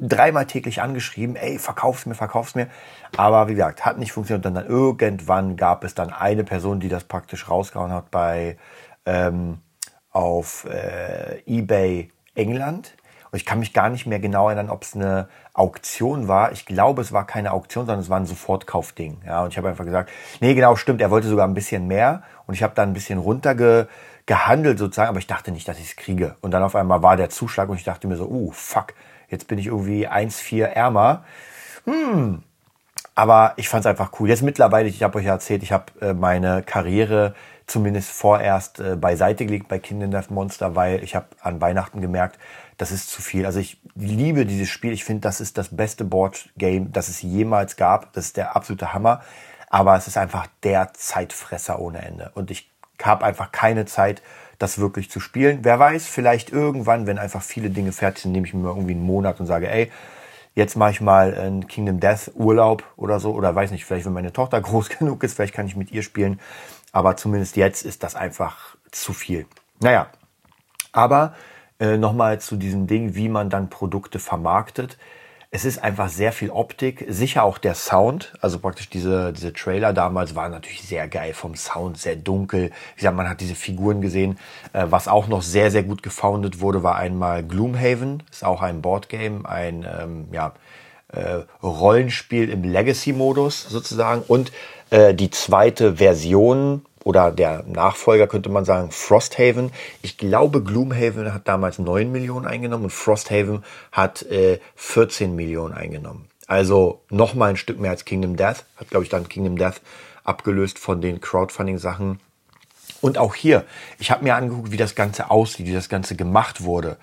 dreimal 0.00 0.46
täglich 0.46 0.80
angeschrieben, 0.80 1.36
ey, 1.36 1.58
verkauf's 1.58 2.06
mir, 2.06 2.14
verkauf's 2.14 2.54
mir. 2.54 2.68
Aber 3.16 3.48
wie 3.48 3.54
gesagt, 3.54 3.84
hat 3.84 3.98
nicht 3.98 4.12
funktioniert. 4.12 4.46
Und 4.46 4.54
dann 4.54 4.66
irgendwann 4.66 5.56
gab 5.56 5.84
es 5.84 5.94
dann 5.94 6.12
eine 6.12 6.44
Person, 6.44 6.80
die 6.80 6.88
das 6.88 7.04
praktisch 7.04 7.48
rausgehauen 7.48 7.92
hat 7.92 8.10
bei 8.10 8.56
ähm, 9.04 9.58
auf 10.10 10.64
äh, 10.64 11.42
eBay 11.46 12.10
England. 12.34 12.94
Und 13.30 13.36
ich 13.36 13.46
kann 13.46 13.60
mich 13.60 13.72
gar 13.72 13.88
nicht 13.88 14.06
mehr 14.06 14.18
genau 14.18 14.48
erinnern, 14.48 14.70
ob 14.70 14.82
es 14.82 14.94
eine 14.94 15.28
Auktion 15.52 16.26
war. 16.26 16.52
Ich 16.52 16.66
glaube, 16.66 17.02
es 17.02 17.12
war 17.12 17.26
keine 17.26 17.52
Auktion, 17.52 17.86
sondern 17.86 18.00
es 18.00 18.10
war 18.10 18.18
ein 18.18 18.26
Sofortkaufding. 18.26 19.18
Ja, 19.24 19.42
und 19.42 19.50
ich 19.50 19.58
habe 19.58 19.68
einfach 19.68 19.84
gesagt, 19.84 20.10
nee, 20.40 20.54
genau, 20.54 20.74
stimmt, 20.74 21.00
er 21.00 21.10
wollte 21.10 21.28
sogar 21.28 21.46
ein 21.46 21.54
bisschen 21.54 21.86
mehr. 21.86 22.22
Und 22.46 22.54
ich 22.54 22.62
habe 22.62 22.74
da 22.74 22.82
ein 22.82 22.92
bisschen 22.92 23.18
runtergehandelt 23.18 24.78
sozusagen, 24.78 25.08
aber 25.08 25.18
ich 25.18 25.28
dachte 25.28 25.52
nicht, 25.52 25.68
dass 25.68 25.78
ich 25.78 25.90
es 25.90 25.96
kriege. 25.96 26.36
Und 26.40 26.50
dann 26.50 26.62
auf 26.62 26.74
einmal 26.74 27.02
war 27.02 27.16
der 27.16 27.30
Zuschlag 27.30 27.68
und 27.68 27.76
ich 27.76 27.84
dachte 27.84 28.08
mir 28.08 28.16
so, 28.16 28.26
uh, 28.26 28.50
fuck, 28.50 28.94
jetzt 29.28 29.46
bin 29.46 29.58
ich 29.58 29.66
irgendwie 29.66 30.08
1,4 30.08 30.64
ärmer. 30.64 31.24
Hm, 31.84 32.42
aber 33.14 33.52
ich 33.56 33.68
fand 33.68 33.84
es 33.84 33.86
einfach 33.86 34.12
cool. 34.18 34.28
Jetzt 34.28 34.42
mittlerweile, 34.42 34.88
ich 34.88 35.02
habe 35.02 35.18
euch 35.18 35.26
ja 35.26 35.32
erzählt, 35.32 35.62
ich 35.62 35.72
habe 35.72 35.86
äh, 36.00 36.14
meine 36.14 36.62
Karriere 36.62 37.34
zumindest 37.66 38.10
vorerst 38.10 38.80
äh, 38.80 38.96
beiseite 38.96 39.46
gelegt 39.46 39.68
bei 39.68 39.78
Kingdom 39.78 40.10
Death 40.10 40.30
Monster, 40.30 40.74
weil 40.74 41.02
ich 41.04 41.14
habe 41.14 41.26
an 41.40 41.60
Weihnachten 41.60 42.00
gemerkt, 42.00 42.38
das 42.80 42.92
ist 42.92 43.10
zu 43.10 43.20
viel. 43.20 43.44
Also 43.44 43.58
ich 43.58 43.76
liebe 43.94 44.46
dieses 44.46 44.70
Spiel. 44.70 44.92
Ich 44.92 45.04
finde, 45.04 45.20
das 45.20 45.42
ist 45.42 45.58
das 45.58 45.68
beste 45.68 46.02
Board 46.02 46.48
Game, 46.56 46.92
das 46.92 47.10
es 47.10 47.20
jemals 47.20 47.76
gab. 47.76 48.14
Das 48.14 48.24
ist 48.24 48.38
der 48.38 48.56
absolute 48.56 48.94
Hammer. 48.94 49.20
Aber 49.68 49.96
es 49.96 50.06
ist 50.06 50.16
einfach 50.16 50.46
der 50.62 50.94
Zeitfresser 50.94 51.78
ohne 51.78 51.98
Ende. 51.98 52.30
Und 52.34 52.50
ich 52.50 52.70
habe 53.02 53.26
einfach 53.26 53.52
keine 53.52 53.84
Zeit, 53.84 54.22
das 54.58 54.78
wirklich 54.78 55.10
zu 55.10 55.20
spielen. 55.20 55.58
Wer 55.62 55.78
weiß, 55.78 56.06
vielleicht 56.06 56.52
irgendwann, 56.52 57.06
wenn 57.06 57.18
einfach 57.18 57.42
viele 57.42 57.68
Dinge 57.68 57.92
fertig 57.92 58.22
sind, 58.22 58.32
nehme 58.32 58.46
ich 58.46 58.54
mir 58.54 58.66
irgendwie 58.66 58.92
einen 58.92 59.04
Monat 59.04 59.40
und 59.40 59.46
sage, 59.46 59.70
ey, 59.70 59.92
jetzt 60.54 60.74
mache 60.74 60.92
ich 60.92 61.02
mal 61.02 61.34
einen 61.34 61.68
Kingdom 61.68 62.00
Death 62.00 62.30
Urlaub 62.34 62.82
oder 62.96 63.20
so. 63.20 63.32
Oder 63.34 63.54
weiß 63.54 63.72
nicht, 63.72 63.84
vielleicht 63.84 64.06
wenn 64.06 64.14
meine 64.14 64.32
Tochter 64.32 64.58
groß 64.62 64.88
genug 64.88 65.22
ist, 65.22 65.34
vielleicht 65.34 65.54
kann 65.54 65.66
ich 65.66 65.76
mit 65.76 65.92
ihr 65.92 66.02
spielen. 66.02 66.40
Aber 66.92 67.18
zumindest 67.18 67.56
jetzt 67.56 67.84
ist 67.84 68.02
das 68.02 68.16
einfach 68.16 68.74
zu 68.90 69.12
viel. 69.12 69.46
Naja, 69.80 70.06
aber 70.92 71.34
äh, 71.80 71.96
nochmal 71.96 72.40
zu 72.40 72.56
diesem 72.56 72.86
Ding, 72.86 73.14
wie 73.14 73.28
man 73.28 73.50
dann 73.50 73.70
Produkte 73.70 74.18
vermarktet. 74.18 74.98
Es 75.52 75.64
ist 75.64 75.82
einfach 75.82 76.08
sehr 76.08 76.30
viel 76.30 76.50
Optik, 76.50 77.04
sicher 77.08 77.42
auch 77.42 77.58
der 77.58 77.74
Sound. 77.74 78.34
Also 78.40 78.60
praktisch 78.60 78.88
diese, 78.88 79.32
diese 79.32 79.52
Trailer 79.52 79.92
damals 79.92 80.36
waren 80.36 80.52
natürlich 80.52 80.82
sehr 80.82 81.08
geil 81.08 81.34
vom 81.34 81.56
Sound, 81.56 81.98
sehr 81.98 82.14
dunkel. 82.14 82.70
Wie 82.94 83.00
gesagt, 83.00 83.16
man 83.16 83.28
hat 83.28 83.40
diese 83.40 83.56
Figuren 83.56 84.00
gesehen. 84.00 84.38
Äh, 84.72 84.86
was 84.90 85.08
auch 85.08 85.26
noch 85.26 85.42
sehr, 85.42 85.72
sehr 85.72 85.82
gut 85.82 86.04
gefoundet 86.04 86.60
wurde, 86.60 86.84
war 86.84 86.94
einmal 86.94 87.42
Gloomhaven. 87.42 88.22
Ist 88.30 88.44
auch 88.44 88.62
ein 88.62 88.80
Boardgame, 88.80 89.48
ein 89.48 89.84
ähm, 90.00 90.28
ja, 90.30 90.52
äh, 91.08 91.42
Rollenspiel 91.62 92.48
im 92.48 92.62
Legacy-Modus 92.62 93.64
sozusagen. 93.64 94.22
Und 94.28 94.52
äh, 94.90 95.14
die 95.14 95.30
zweite 95.30 95.96
Version 95.96 96.82
oder 97.04 97.30
der 97.30 97.64
Nachfolger 97.66 98.26
könnte 98.26 98.50
man 98.50 98.64
sagen, 98.64 98.90
Frosthaven. 98.90 99.72
Ich 100.02 100.18
glaube, 100.18 100.62
Gloomhaven 100.62 101.32
hat 101.32 101.48
damals 101.48 101.78
9 101.78 102.12
Millionen 102.12 102.46
eingenommen 102.46 102.84
und 102.84 102.92
Frosthaven 102.92 103.64
hat 103.90 104.22
äh, 104.22 104.60
14 104.76 105.34
Millionen 105.34 105.74
eingenommen. 105.74 106.28
Also 106.46 107.02
nochmal 107.10 107.50
ein 107.50 107.56
Stück 107.56 107.78
mehr 107.78 107.90
als 107.90 108.04
Kingdom 108.04 108.36
Death. 108.36 108.64
Hat, 108.76 108.90
glaube 108.90 109.04
ich, 109.04 109.08
dann 109.08 109.28
Kingdom 109.28 109.56
Death 109.56 109.80
abgelöst 110.24 110.78
von 110.78 111.00
den 111.00 111.20
Crowdfunding-Sachen. 111.20 112.20
Und 113.00 113.18
auch 113.18 113.34
hier, 113.34 113.64
ich 113.98 114.10
habe 114.10 114.24
mir 114.24 114.34
angeguckt, 114.34 114.70
wie 114.70 114.76
das 114.76 114.94
Ganze 114.94 115.30
aussieht, 115.30 115.66
wie 115.66 115.72
das 115.72 115.88
Ganze 115.88 116.16
gemacht 116.16 116.62
wurde. 116.62 116.98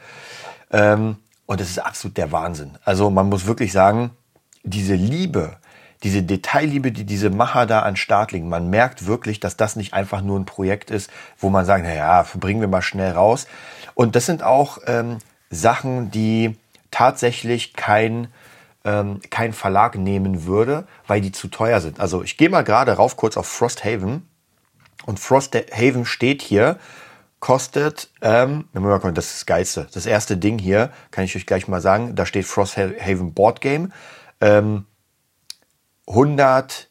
Ähm, 0.71 1.15
und 1.47 1.61
es 1.61 1.69
ist 1.69 1.79
absolut 1.79 2.17
der 2.17 2.31
Wahnsinn. 2.31 2.77
Also 2.83 3.09
man 3.09 3.29
muss 3.29 3.47
wirklich 3.47 3.71
sagen, 3.71 4.11
diese 4.63 4.95
Liebe, 4.95 5.57
diese 6.03 6.23
Detailliebe, 6.23 6.91
die 6.91 7.05
diese 7.05 7.29
Macher 7.29 7.65
da 7.65 7.81
an 7.81 7.95
Start 7.95 8.31
legen. 8.31 8.49
Man 8.49 8.69
merkt 8.69 9.07
wirklich, 9.07 9.39
dass 9.39 9.57
das 9.57 9.75
nicht 9.75 9.93
einfach 9.93 10.21
nur 10.21 10.39
ein 10.39 10.45
Projekt 10.45 10.91
ist, 10.91 11.09
wo 11.37 11.49
man 11.49 11.65
sagt, 11.65 11.83
naja, 11.83 12.25
bringen 12.35 12.61
wir 12.61 12.67
mal 12.67 12.81
schnell 12.81 13.11
raus. 13.11 13.47
Und 13.95 14.15
das 14.15 14.25
sind 14.25 14.43
auch 14.43 14.77
ähm, 14.85 15.17
Sachen, 15.49 16.11
die 16.11 16.55
tatsächlich 16.91 17.73
kein, 17.73 18.27
ähm, 18.85 19.21
kein 19.29 19.53
Verlag 19.53 19.95
nehmen 19.95 20.45
würde, 20.45 20.87
weil 21.07 21.21
die 21.21 21.31
zu 21.31 21.47
teuer 21.47 21.81
sind. 21.81 21.99
Also 21.99 22.23
ich 22.23 22.37
gehe 22.37 22.49
mal 22.49 22.63
gerade 22.63 22.93
rauf 22.93 23.17
kurz 23.17 23.37
auf 23.37 23.47
Frosthaven 23.47 24.27
Und 25.05 25.19
Frosthaven 25.19 26.05
steht 26.05 26.41
hier, 26.41 26.77
kostet, 27.39 28.09
ähm, 28.21 28.65
das 28.73 29.25
ist 29.25 29.35
das 29.35 29.45
Geilste. 29.45 29.87
Das 29.93 30.05
erste 30.05 30.37
Ding 30.37 30.59
hier, 30.59 30.91
kann 31.11 31.23
ich 31.23 31.35
euch 31.35 31.45
gleich 31.45 31.67
mal 31.67 31.81
sagen, 31.81 32.15
da 32.15 32.25
steht 32.25 32.45
Frosthaven 32.45 33.33
Board 33.33 33.61
Game. 33.61 33.93
Ähm, 34.41 34.85
100, 36.07 36.89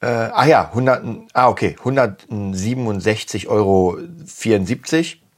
äh, 0.00 0.06
ah 0.06 0.46
ja, 0.46 0.68
100, 0.68 1.02
ah 1.32 1.48
okay, 1.48 1.76
167,74 1.82 3.48
Euro, 3.48 3.96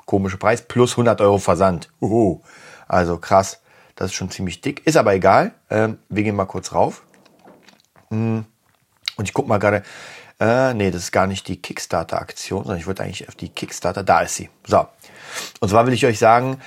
komische 0.05 0.37
Preis, 0.37 0.63
plus 0.63 0.93
100 0.93 1.21
Euro 1.21 1.39
Versand. 1.39 1.89
Uhu. 2.01 2.41
Also 2.89 3.19
krass, 3.19 3.61
das 3.95 4.11
ist 4.11 4.15
schon 4.15 4.31
ziemlich 4.31 4.61
dick, 4.61 4.87
ist 4.87 4.97
aber 4.97 5.15
egal. 5.15 5.53
Ähm, 5.71 5.99
wir 6.09 6.25
gehen 6.25 6.35
mal 6.37 6.47
kurz 6.47 6.73
rauf. 6.73 7.03
Hm. 8.11 8.45
Und 9.17 9.25
ich 9.25 9.33
guck 9.33 9.47
mal 9.47 9.59
gerade, 9.59 9.83
äh, 10.41 10.75
nee, 10.75 10.91
das 10.91 11.03
ist 11.03 11.13
gar 11.13 11.27
nicht 11.27 11.47
die 11.49 11.61
Kickstarter-Aktion, 11.61 12.65
sondern 12.65 12.79
ich 12.79 12.87
würde 12.87 13.03
eigentlich 13.03 13.29
auf 13.29 13.35
die 13.35 13.51
Kickstarter, 13.51 14.03
da 14.03 14.23
ist 14.23 14.35
sie. 14.37 14.49
So. 14.67 14.87
Und 15.61 15.69
zwar 15.69 15.87
will 15.87 15.93
ich 15.93 16.07
euch 16.07 16.19
sagen, 16.19 16.61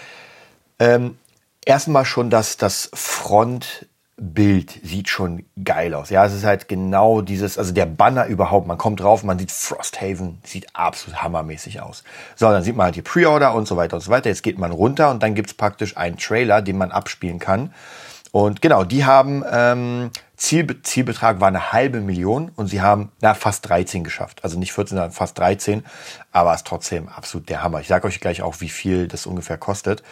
ähm, 0.80 1.18
erstmal 1.66 2.06
schon, 2.06 2.30
dass 2.30 2.58
das 2.58 2.90
Front 2.94 3.88
Bild 4.16 4.80
sieht 4.84 5.10
schon 5.10 5.44
geil 5.64 5.94
aus. 5.96 6.12
Ja, 6.12 6.24
es 6.24 6.34
ist 6.34 6.44
halt 6.44 6.68
genau 6.68 7.22
dieses, 7.22 7.58
also 7.58 7.74
der 7.74 7.88
Banner 7.88 8.28
überhaupt. 8.28 8.68
Man 8.68 8.78
kommt 8.78 9.00
drauf, 9.00 9.24
man 9.24 9.40
sieht 9.40 9.52
Frosthaven, 9.52 10.38
sieht 10.44 10.76
absolut 10.76 11.24
hammermäßig 11.24 11.82
aus. 11.82 12.04
So, 12.36 12.50
dann 12.50 12.64
sieht 12.64 12.76
man 12.76 12.86
halt 12.86 12.96
die 12.96 13.02
Pre-Order 13.02 13.56
und 13.56 13.68
so 13.68 13.76
weiter 13.76 13.96
und 13.96 14.02
so 14.02 14.12
weiter. 14.12 14.30
Jetzt 14.30 14.44
geht 14.44 14.60
man 14.60 14.72
runter 14.72 15.10
und 15.10 15.24
dann 15.24 15.34
gibt's 15.34 15.56
praktisch 15.56 15.98
einen 15.98 16.18
Trailer, 16.18 16.62
den 16.62 16.78
man 16.78 16.92
abspielen 16.92 17.40
kann. 17.40 17.74
Und 18.32 18.62
genau, 18.62 18.84
die 18.84 19.06
haben 19.06 19.44
ähm, 19.52 20.12
Zielbe 20.44 20.82
Zielbetrag 20.82 21.40
war 21.40 21.48
eine 21.48 21.72
halbe 21.72 22.02
Million 22.02 22.52
und 22.58 22.68
sie 22.68 22.82
haben 22.82 23.14
na, 23.22 23.34
fast 23.34 23.70
13 23.70 24.04
geschafft. 24.04 24.44
Also 24.44 24.60
nicht 24.60 24.74
14, 24.74 24.98
sondern 24.98 25.14
fast 25.14 25.40
13, 25.40 25.86
aber 26.34 26.54
ist 26.54 26.68
trotzdem 26.68 27.08
absolut 27.08 27.48
der 27.48 27.64
Hammer. 27.64 27.80
Ich 27.80 27.88
sage 27.88 28.06
euch 28.06 28.20
gleich 28.20 28.42
auch, 28.42 28.60
wie 28.60 28.68
viel 28.68 29.08
das 29.08 29.26
ungefähr 29.26 29.58
kostet. 29.58 30.04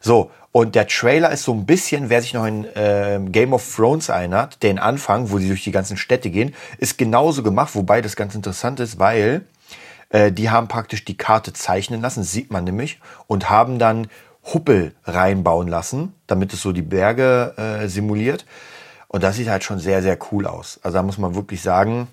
So, 0.00 0.30
und 0.52 0.76
der 0.76 0.86
Trailer 0.86 1.32
ist 1.32 1.42
so 1.42 1.52
ein 1.52 1.66
bisschen, 1.66 2.10
wer 2.10 2.22
sich 2.22 2.32
noch 2.32 2.46
in 2.46 2.64
äh, 2.76 3.18
Game 3.26 3.52
of 3.52 3.74
Thrones 3.74 4.08
erinnert, 4.08 4.62
den 4.62 4.78
Anfang, 4.78 5.32
wo 5.32 5.38
sie 5.38 5.48
durch 5.48 5.64
die 5.64 5.72
ganzen 5.72 5.96
Städte 5.96 6.30
gehen, 6.30 6.54
ist 6.78 6.96
genauso 6.96 7.42
gemacht, 7.42 7.74
wobei 7.74 8.00
das 8.02 8.14
ganz 8.14 8.36
interessant 8.36 8.78
ist, 8.78 9.00
weil 9.00 9.44
äh, 10.10 10.30
die 10.30 10.48
haben 10.48 10.68
praktisch 10.68 11.04
die 11.04 11.16
Karte 11.16 11.54
zeichnen 11.54 12.00
lassen, 12.00 12.22
sieht 12.22 12.52
man 12.52 12.62
nämlich, 12.62 13.00
und 13.26 13.50
haben 13.50 13.80
dann 13.80 14.06
Huppel 14.44 14.94
reinbauen 15.02 15.66
lassen, 15.66 16.14
damit 16.28 16.52
es 16.52 16.62
so 16.62 16.70
die 16.70 16.82
Berge 16.82 17.54
äh, 17.56 17.88
simuliert. 17.88 18.46
Und 19.12 19.22
das 19.22 19.36
sieht 19.36 19.48
halt 19.48 19.62
schon 19.62 19.78
sehr, 19.78 20.02
sehr 20.02 20.18
cool 20.32 20.46
aus. 20.46 20.80
Also 20.82 20.96
da 20.96 21.02
muss 21.02 21.18
man 21.18 21.34
wirklich 21.34 21.62
sagen, 21.62 22.08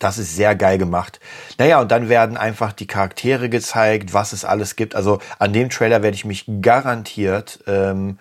das 0.00 0.18
ist 0.18 0.34
sehr 0.34 0.56
geil 0.56 0.76
gemacht. 0.76 1.20
Naja, 1.58 1.80
und 1.80 1.92
dann 1.92 2.08
werden 2.08 2.36
einfach 2.36 2.72
die 2.72 2.88
Charaktere 2.88 3.48
gezeigt, 3.48 4.12
was 4.12 4.32
es 4.32 4.44
alles 4.44 4.74
gibt. 4.74 4.96
Also 4.96 5.20
an 5.38 5.52
dem 5.52 5.70
Trailer 5.70 6.02
werde 6.02 6.16
ich 6.16 6.24
mich 6.24 6.44
garantiert, 6.60 7.60
ähm, 7.68 8.18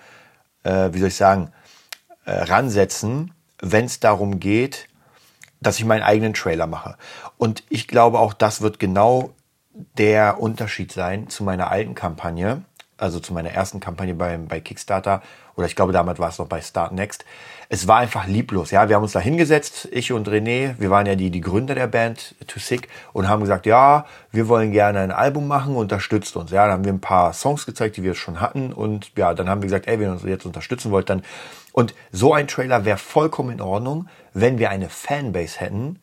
äh, 0.64 0.90
wie 0.92 1.00
soll 1.00 1.08
ich 1.08 1.16
sagen, 1.16 1.52
äh, 2.26 2.34
ransetzen, 2.34 3.34
wenn 3.60 3.86
es 3.86 4.00
darum 4.00 4.40
geht, 4.40 4.88
dass 5.60 5.80
ich 5.80 5.86
meinen 5.86 6.04
eigenen 6.04 6.36
Trailer 6.36 6.68
mache. 6.68 6.98
Und 7.38 7.64
ich 7.70 7.88
glaube 7.88 8.20
auch, 8.20 8.34
das 8.34 8.62
wird 8.62 8.78
genau 8.78 9.34
der 9.98 10.40
Unterschied 10.40 10.92
sein 10.92 11.30
zu 11.30 11.44
meiner 11.44 11.72
alten 11.72 11.96
Kampagne, 11.96 12.62
also 13.02 13.20
zu 13.20 13.34
meiner 13.34 13.50
ersten 13.50 13.80
Kampagne 13.80 14.14
bei, 14.14 14.38
bei 14.38 14.60
Kickstarter, 14.60 15.22
oder 15.56 15.68
ich 15.68 15.76
glaube, 15.76 15.94
damals 15.94 16.20
war 16.20 16.30
es 16.30 16.38
noch 16.38 16.48
bei 16.48 16.62
Start 16.62 16.94
Next 16.94 17.26
es 17.74 17.88
war 17.88 18.00
einfach 18.00 18.28
lieblos. 18.28 18.72
Ja, 18.72 18.90
wir 18.90 18.98
haben 18.98 19.04
uns 19.04 19.14
da 19.14 19.22
hingesetzt, 19.22 19.88
ich 19.94 20.12
und 20.12 20.28
René, 20.28 20.76
wir 20.78 20.90
waren 20.90 21.06
ja 21.06 21.16
die, 21.16 21.30
die 21.30 21.40
Gründer 21.40 21.74
der 21.74 21.88
Band 21.88 22.36
Too 22.46 22.60
Sick 22.60 22.90
und 23.14 23.30
haben 23.30 23.40
gesagt, 23.40 23.66
ja, 23.66 24.06
wir 24.30 24.50
wollen 24.50 24.74
gerne 24.74 25.00
ein 25.00 25.12
Album 25.12 25.48
machen, 25.48 25.78
unterstützt 25.78 26.36
uns. 26.36 26.52
Ja, 26.52 26.66
dann 26.66 26.74
haben 26.74 26.84
wir 26.84 26.92
ein 26.92 27.00
paar 27.00 27.32
Songs 27.32 27.66
gezeigt, 27.66 27.96
die 27.96 28.04
wir 28.04 28.14
schon 28.14 28.42
hatten 28.42 28.74
und 28.74 29.14
ja, 29.16 29.34
dann 29.34 29.50
haben 29.50 29.62
wir 29.62 29.68
gesagt, 29.68 29.88
ey, 29.88 29.98
wenn 30.02 30.08
ihr 30.08 30.12
uns 30.12 30.24
jetzt 30.24 30.46
unterstützen 30.46 30.92
wollt, 30.92 31.10
dann 31.10 31.24
und 31.72 31.94
so 32.12 32.34
ein 32.34 32.50
Trailer 32.50 32.84
wäre 32.84 32.98
vollkommen 32.98 33.52
in 33.52 33.62
Ordnung, 33.62 34.10
wenn 34.34 34.60
wir 34.60 34.70
eine 34.70 34.90
Fanbase 34.90 35.62
hätten, 35.62 36.02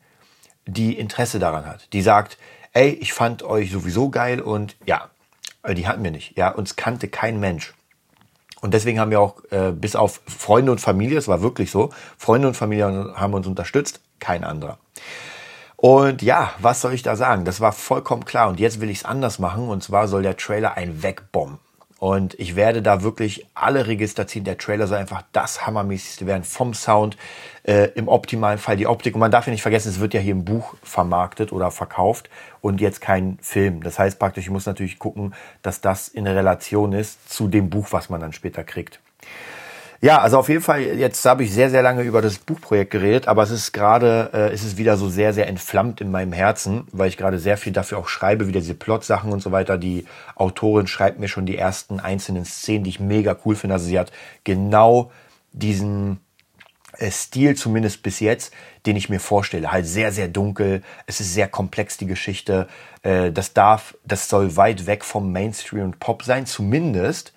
die 0.64 0.98
Interesse 0.98 1.38
daran 1.38 1.66
hat, 1.66 1.92
die 1.92 2.00
sagt, 2.00 2.38
ey, 2.72 2.88
ich 2.92 3.12
fand 3.12 3.42
euch 3.42 3.70
sowieso 3.70 4.08
geil 4.08 4.40
und 4.40 4.74
ja, 4.86 5.10
die 5.66 5.86
hatten 5.86 6.04
wir 6.04 6.10
nicht. 6.10 6.36
Ja, 6.36 6.50
uns 6.50 6.76
kannte 6.76 7.08
kein 7.08 7.40
Mensch. 7.40 7.74
Und 8.60 8.74
deswegen 8.74 8.98
haben 8.98 9.10
wir 9.10 9.20
auch 9.20 9.36
äh, 9.50 9.72
bis 9.72 9.94
auf 9.94 10.20
Freunde 10.26 10.72
und 10.72 10.80
Familie, 10.80 11.18
es 11.18 11.28
war 11.28 11.42
wirklich 11.42 11.70
so, 11.70 11.90
Freunde 12.16 12.48
und 12.48 12.54
Familie 12.54 13.14
haben 13.14 13.34
uns 13.34 13.46
unterstützt, 13.46 14.00
kein 14.18 14.42
anderer. 14.42 14.78
Und 15.76 16.22
ja, 16.22 16.50
was 16.58 16.80
soll 16.80 16.92
ich 16.92 17.04
da 17.04 17.14
sagen? 17.14 17.44
Das 17.44 17.60
war 17.60 17.70
vollkommen 17.70 18.24
klar. 18.24 18.48
Und 18.48 18.58
jetzt 18.58 18.80
will 18.80 18.90
ich 18.90 18.98
es 18.98 19.04
anders 19.04 19.38
machen. 19.38 19.68
Und 19.68 19.80
zwar 19.84 20.08
soll 20.08 20.22
der 20.22 20.36
Trailer 20.36 20.76
ein 20.76 21.04
Wegbomben. 21.04 21.60
Und 21.98 22.38
ich 22.38 22.54
werde 22.54 22.80
da 22.80 23.02
wirklich 23.02 23.46
alle 23.54 23.88
Register 23.88 24.26
ziehen. 24.26 24.44
Der 24.44 24.56
Trailer 24.56 24.86
soll 24.86 24.98
einfach 24.98 25.22
das 25.32 25.66
Hammermäßigste 25.66 26.26
werden 26.26 26.44
vom 26.44 26.72
Sound, 26.72 27.16
äh, 27.64 27.90
im 27.96 28.06
optimalen 28.06 28.58
Fall 28.58 28.76
die 28.76 28.86
Optik. 28.86 29.14
Und 29.14 29.20
man 29.20 29.32
darf 29.32 29.46
ja 29.46 29.52
nicht 29.52 29.62
vergessen, 29.62 29.88
es 29.88 29.98
wird 29.98 30.14
ja 30.14 30.20
hier 30.20 30.32
im 30.32 30.44
Buch 30.44 30.74
vermarktet 30.84 31.52
oder 31.52 31.72
verkauft 31.72 32.30
und 32.60 32.80
jetzt 32.80 33.00
kein 33.00 33.36
Film. 33.42 33.82
Das 33.82 33.98
heißt 33.98 34.18
praktisch, 34.18 34.44
ich 34.44 34.50
muss 34.50 34.66
natürlich 34.66 35.00
gucken, 35.00 35.34
dass 35.62 35.80
das 35.80 36.06
in 36.06 36.28
Relation 36.28 36.92
ist 36.92 37.30
zu 37.30 37.48
dem 37.48 37.68
Buch, 37.68 37.88
was 37.90 38.10
man 38.10 38.20
dann 38.20 38.32
später 38.32 38.62
kriegt. 38.62 39.00
Ja, 40.00 40.20
also 40.20 40.38
auf 40.38 40.48
jeden 40.48 40.62
Fall, 40.62 40.80
jetzt 40.80 41.24
habe 41.24 41.42
ich 41.42 41.52
sehr, 41.52 41.70
sehr 41.70 41.82
lange 41.82 42.02
über 42.02 42.22
das 42.22 42.38
Buchprojekt 42.38 42.92
geredet, 42.92 43.26
aber 43.26 43.42
es 43.42 43.50
ist 43.50 43.72
gerade, 43.72 44.30
äh, 44.32 44.54
ist 44.54 44.62
es 44.62 44.76
wieder 44.76 44.96
so 44.96 45.08
sehr, 45.08 45.32
sehr 45.32 45.48
entflammt 45.48 46.00
in 46.00 46.12
meinem 46.12 46.32
Herzen, 46.32 46.86
weil 46.92 47.08
ich 47.08 47.16
gerade 47.16 47.40
sehr 47.40 47.56
viel 47.56 47.72
dafür 47.72 47.98
auch 47.98 48.06
schreibe, 48.06 48.46
wieder 48.46 48.60
diese 48.60 48.74
Plot-Sachen 48.74 49.32
und 49.32 49.42
so 49.42 49.50
weiter. 49.50 49.76
Die 49.76 50.06
Autorin 50.36 50.86
schreibt 50.86 51.18
mir 51.18 51.26
schon 51.26 51.46
die 51.46 51.58
ersten 51.58 51.98
einzelnen 51.98 52.44
Szenen, 52.44 52.84
die 52.84 52.90
ich 52.90 53.00
mega 53.00 53.36
cool 53.44 53.56
finde. 53.56 53.74
Also 53.74 53.86
sie 53.86 53.98
hat 53.98 54.12
genau 54.44 55.10
diesen 55.52 56.20
äh, 56.98 57.10
Stil, 57.10 57.56
zumindest 57.56 58.04
bis 58.04 58.20
jetzt, 58.20 58.54
den 58.86 58.94
ich 58.94 59.08
mir 59.08 59.18
vorstelle. 59.18 59.72
Halt 59.72 59.86
sehr, 59.86 60.12
sehr 60.12 60.28
dunkel. 60.28 60.82
Es 61.06 61.18
ist 61.18 61.34
sehr 61.34 61.48
komplex, 61.48 61.96
die 61.96 62.06
Geschichte. 62.06 62.68
Äh, 63.02 63.32
das 63.32 63.52
darf, 63.52 63.96
das 64.04 64.28
soll 64.28 64.56
weit 64.56 64.86
weg 64.86 65.04
vom 65.04 65.32
Mainstream 65.32 65.82
und 65.82 65.98
Pop 65.98 66.22
sein, 66.22 66.46
zumindest 66.46 67.32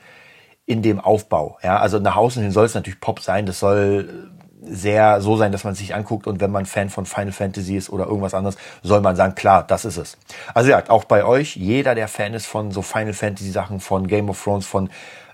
in 0.71 0.81
dem 0.81 1.01
Aufbau. 1.01 1.57
Ja, 1.61 1.79
also 1.79 1.99
nach 1.99 2.15
außen 2.15 2.41
hin 2.41 2.53
soll 2.53 2.65
es 2.65 2.75
natürlich 2.75 3.01
Pop 3.01 3.19
sein. 3.19 3.45
Das 3.45 3.59
soll 3.59 4.31
sehr 4.61 5.19
so 5.19 5.35
sein, 5.35 5.51
dass 5.51 5.65
man 5.65 5.75
sich 5.75 5.93
anguckt 5.93 6.27
und 6.27 6.39
wenn 6.39 6.49
man 6.49 6.65
Fan 6.65 6.89
von 6.89 7.05
Final 7.05 7.33
Fantasy 7.33 7.75
ist 7.75 7.89
oder 7.89 8.05
irgendwas 8.05 8.33
anderes, 8.33 8.57
soll 8.83 9.01
man 9.01 9.17
sagen, 9.17 9.35
klar, 9.35 9.65
das 9.67 9.83
ist 9.83 9.97
es. 9.97 10.17
Also 10.53 10.69
ja, 10.69 10.81
auch 10.87 11.03
bei 11.03 11.25
euch, 11.25 11.57
jeder, 11.57 11.93
der 11.93 12.07
Fan 12.07 12.33
ist 12.33 12.45
von 12.45 12.71
so 12.71 12.81
Final 12.81 13.11
Fantasy 13.11 13.51
Sachen, 13.51 13.81
von 13.81 14.07
Game 14.07 14.29
of 14.29 14.41
Thrones, 14.41 14.65
von 14.65 14.89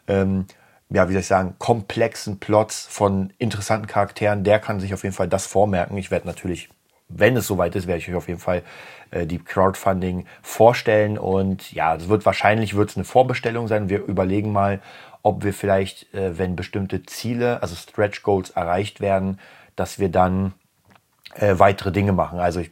ähm, 0.08 0.48
ja, 0.90 1.08
wie 1.08 1.14
soll 1.14 1.22
ich 1.22 1.28
sagen, 1.28 1.54
komplexen 1.60 2.40
Plots, 2.40 2.88
von 2.90 3.32
interessanten 3.38 3.86
Charakteren, 3.86 4.44
der 4.44 4.60
kann 4.60 4.80
sich 4.80 4.94
auf 4.94 5.04
jeden 5.04 5.16
Fall 5.16 5.28
das 5.28 5.46
vormerken. 5.46 5.98
Ich 5.98 6.10
werde 6.10 6.26
natürlich, 6.26 6.70
wenn 7.10 7.38
es 7.38 7.46
soweit 7.46 7.76
ist, 7.76 7.86
werde 7.86 8.00
ich 8.00 8.10
euch 8.10 8.16
auf 8.16 8.28
jeden 8.28 8.40
Fall 8.40 8.64
äh, 9.12 9.26
die 9.26 9.40
Crowdfunding 9.40 10.26
vorstellen 10.42 11.18
und 11.18 11.72
ja, 11.74 11.96
es 11.96 12.08
wird 12.08 12.26
wahrscheinlich 12.26 12.76
wird 12.76 12.90
es 12.90 12.98
eine 12.98 13.06
Vorbestellung 13.06 13.68
sein. 13.68 13.90
Wir 13.90 14.06
überlegen 14.06 14.52
mal, 14.52 14.80
ob 15.28 15.44
wir 15.44 15.54
vielleicht, 15.54 16.14
äh, 16.14 16.38
wenn 16.38 16.56
bestimmte 16.56 17.04
Ziele, 17.04 17.62
also 17.62 17.76
Stretch 17.76 18.24
Goals 18.24 18.52
erreicht 18.52 19.02
werden, 19.02 19.40
dass 19.76 20.00
wir 20.00 20.10
dann 20.10 20.54
äh, 21.36 21.56
weitere 21.58 21.92
Dinge 21.92 22.14
machen. 22.14 22.40
Also 22.40 22.62
ich, 22.62 22.72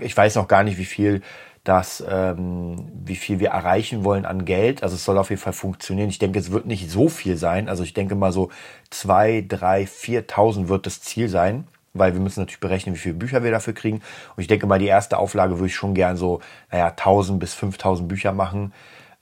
ich 0.00 0.16
weiß 0.16 0.36
noch 0.36 0.46
gar 0.46 0.62
nicht, 0.62 0.78
wie 0.78 0.84
viel 0.84 1.22
das, 1.64 2.02
ähm, 2.08 2.88
wie 3.04 3.16
viel 3.16 3.40
wir 3.40 3.48
erreichen 3.50 4.04
wollen 4.04 4.24
an 4.24 4.44
Geld. 4.44 4.84
Also 4.84 4.94
es 4.94 5.04
soll 5.04 5.18
auf 5.18 5.30
jeden 5.30 5.42
Fall 5.42 5.52
funktionieren. 5.52 6.08
Ich 6.08 6.20
denke, 6.20 6.38
es 6.38 6.52
wird 6.52 6.66
nicht 6.66 6.88
so 6.88 7.08
viel 7.08 7.36
sein. 7.36 7.68
Also 7.68 7.82
ich 7.82 7.92
denke 7.92 8.14
mal 8.14 8.30
so 8.30 8.50
zwei, 8.90 9.44
drei, 9.46 9.84
viertausend 9.84 10.68
wird 10.68 10.86
das 10.86 11.00
Ziel 11.02 11.28
sein 11.28 11.66
weil 11.98 12.12
wir 12.12 12.20
müssen 12.20 12.40
natürlich 12.40 12.60
berechnen, 12.60 12.94
wie 12.94 12.98
viele 12.98 13.14
Bücher 13.14 13.42
wir 13.42 13.50
dafür 13.50 13.72
kriegen. 13.72 14.02
Und 14.36 14.42
ich 14.42 14.48
denke 14.48 14.66
mal, 14.66 14.78
die 14.78 14.84
erste 14.84 15.16
Auflage 15.16 15.54
würde 15.54 15.68
ich 15.68 15.74
schon 15.74 15.94
gern 15.94 16.18
so, 16.18 16.40
naja, 16.70 16.88
1000 16.88 17.40
bis 17.40 17.54
5000 17.54 18.06
Bücher 18.06 18.34
machen 18.34 18.74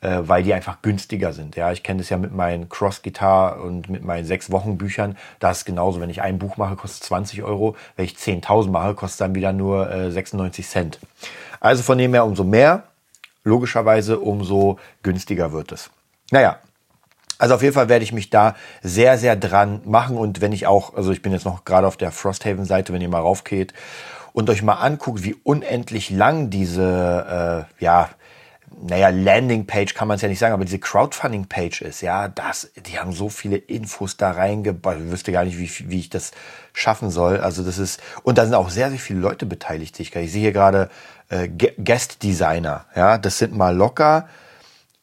äh, 0.04 0.28
weil 0.28 0.42
die 0.42 0.52
einfach 0.52 0.82
günstiger 0.82 1.32
sind. 1.32 1.56
Ja, 1.56 1.72
ich 1.72 1.82
kenne 1.82 1.98
das 1.98 2.10
ja 2.10 2.18
mit 2.18 2.32
meinen 2.32 2.68
Cross 2.68 3.02
Guitar 3.02 3.62
und 3.62 3.88
mit 3.88 4.04
meinen 4.04 4.26
sechs 4.26 4.50
Wochen 4.50 4.76
Büchern. 4.76 5.16
Da 5.38 5.50
ist 5.50 5.64
genauso, 5.64 5.98
wenn 6.00 6.10
ich 6.10 6.20
ein 6.20 6.38
Buch 6.38 6.58
mache, 6.58 6.76
kostet 6.76 7.04
20 7.04 7.42
Euro. 7.42 7.74
Wenn 7.96 8.04
ich 8.04 8.14
10.000 8.14 8.70
mache, 8.70 8.94
kostet 8.94 9.22
dann 9.22 9.34
wieder 9.34 9.54
nur 9.54 9.90
äh, 9.90 10.10
96 10.10 10.68
Cent. 10.68 10.98
Also 11.58 11.82
von 11.82 11.96
dem 11.96 12.12
her 12.12 12.26
umso 12.26 12.44
mehr, 12.44 12.82
logischerweise 13.44 14.20
umso 14.20 14.78
günstiger 15.02 15.52
wird 15.52 15.72
es. 15.72 15.90
Naja, 16.30 16.58
also 17.38 17.54
auf 17.54 17.62
jeden 17.62 17.74
Fall 17.74 17.88
werde 17.88 18.04
ich 18.04 18.12
mich 18.12 18.28
da 18.28 18.56
sehr, 18.82 19.16
sehr 19.16 19.36
dran 19.36 19.80
machen. 19.86 20.18
Und 20.18 20.42
wenn 20.42 20.52
ich 20.52 20.66
auch, 20.66 20.94
also 20.94 21.12
ich 21.12 21.22
bin 21.22 21.32
jetzt 21.32 21.46
noch 21.46 21.64
gerade 21.64 21.86
auf 21.86 21.96
der 21.96 22.12
Frosthaven-Seite, 22.12 22.92
wenn 22.92 23.00
ihr 23.00 23.08
mal 23.08 23.20
raufgeht 23.20 23.72
und 24.34 24.50
euch 24.50 24.62
mal 24.62 24.74
anguckt, 24.74 25.24
wie 25.24 25.34
unendlich 25.44 26.10
lang 26.10 26.50
diese, 26.50 27.66
äh, 27.80 27.82
ja, 27.82 28.10
naja, 28.82 29.08
Landingpage 29.08 29.94
kann 29.94 30.08
man 30.08 30.16
es 30.16 30.22
ja 30.22 30.28
nicht 30.28 30.38
sagen, 30.38 30.54
aber 30.54 30.64
diese 30.64 30.78
Crowdfunding-Page 30.78 31.82
ist, 31.82 32.00
ja, 32.00 32.28
das, 32.28 32.70
die 32.86 32.98
haben 32.98 33.12
so 33.12 33.28
viele 33.28 33.56
Infos 33.56 34.16
da 34.16 34.30
reingebaut. 34.32 34.96
Ich 34.98 35.10
wüsste 35.10 35.32
gar 35.32 35.44
nicht, 35.44 35.58
wie, 35.58 35.90
wie 35.90 36.00
ich 36.00 36.10
das 36.10 36.32
schaffen 36.72 37.10
soll. 37.10 37.38
Also 37.38 37.62
das 37.62 37.78
ist, 37.78 38.00
und 38.22 38.38
da 38.38 38.44
sind 38.44 38.54
auch 38.54 38.70
sehr, 38.70 38.90
sehr 38.90 38.98
viele 38.98 39.20
Leute 39.20 39.46
beteiligt. 39.46 39.98
Ich, 40.00 40.14
ich 40.14 40.32
sehe 40.32 40.40
hier 40.40 40.52
gerade 40.52 40.90
äh, 41.28 41.48
Guest 41.48 42.22
Designer, 42.22 42.86
ja, 42.94 43.18
das 43.18 43.38
sind 43.38 43.56
mal 43.56 43.74
locker, 43.74 44.28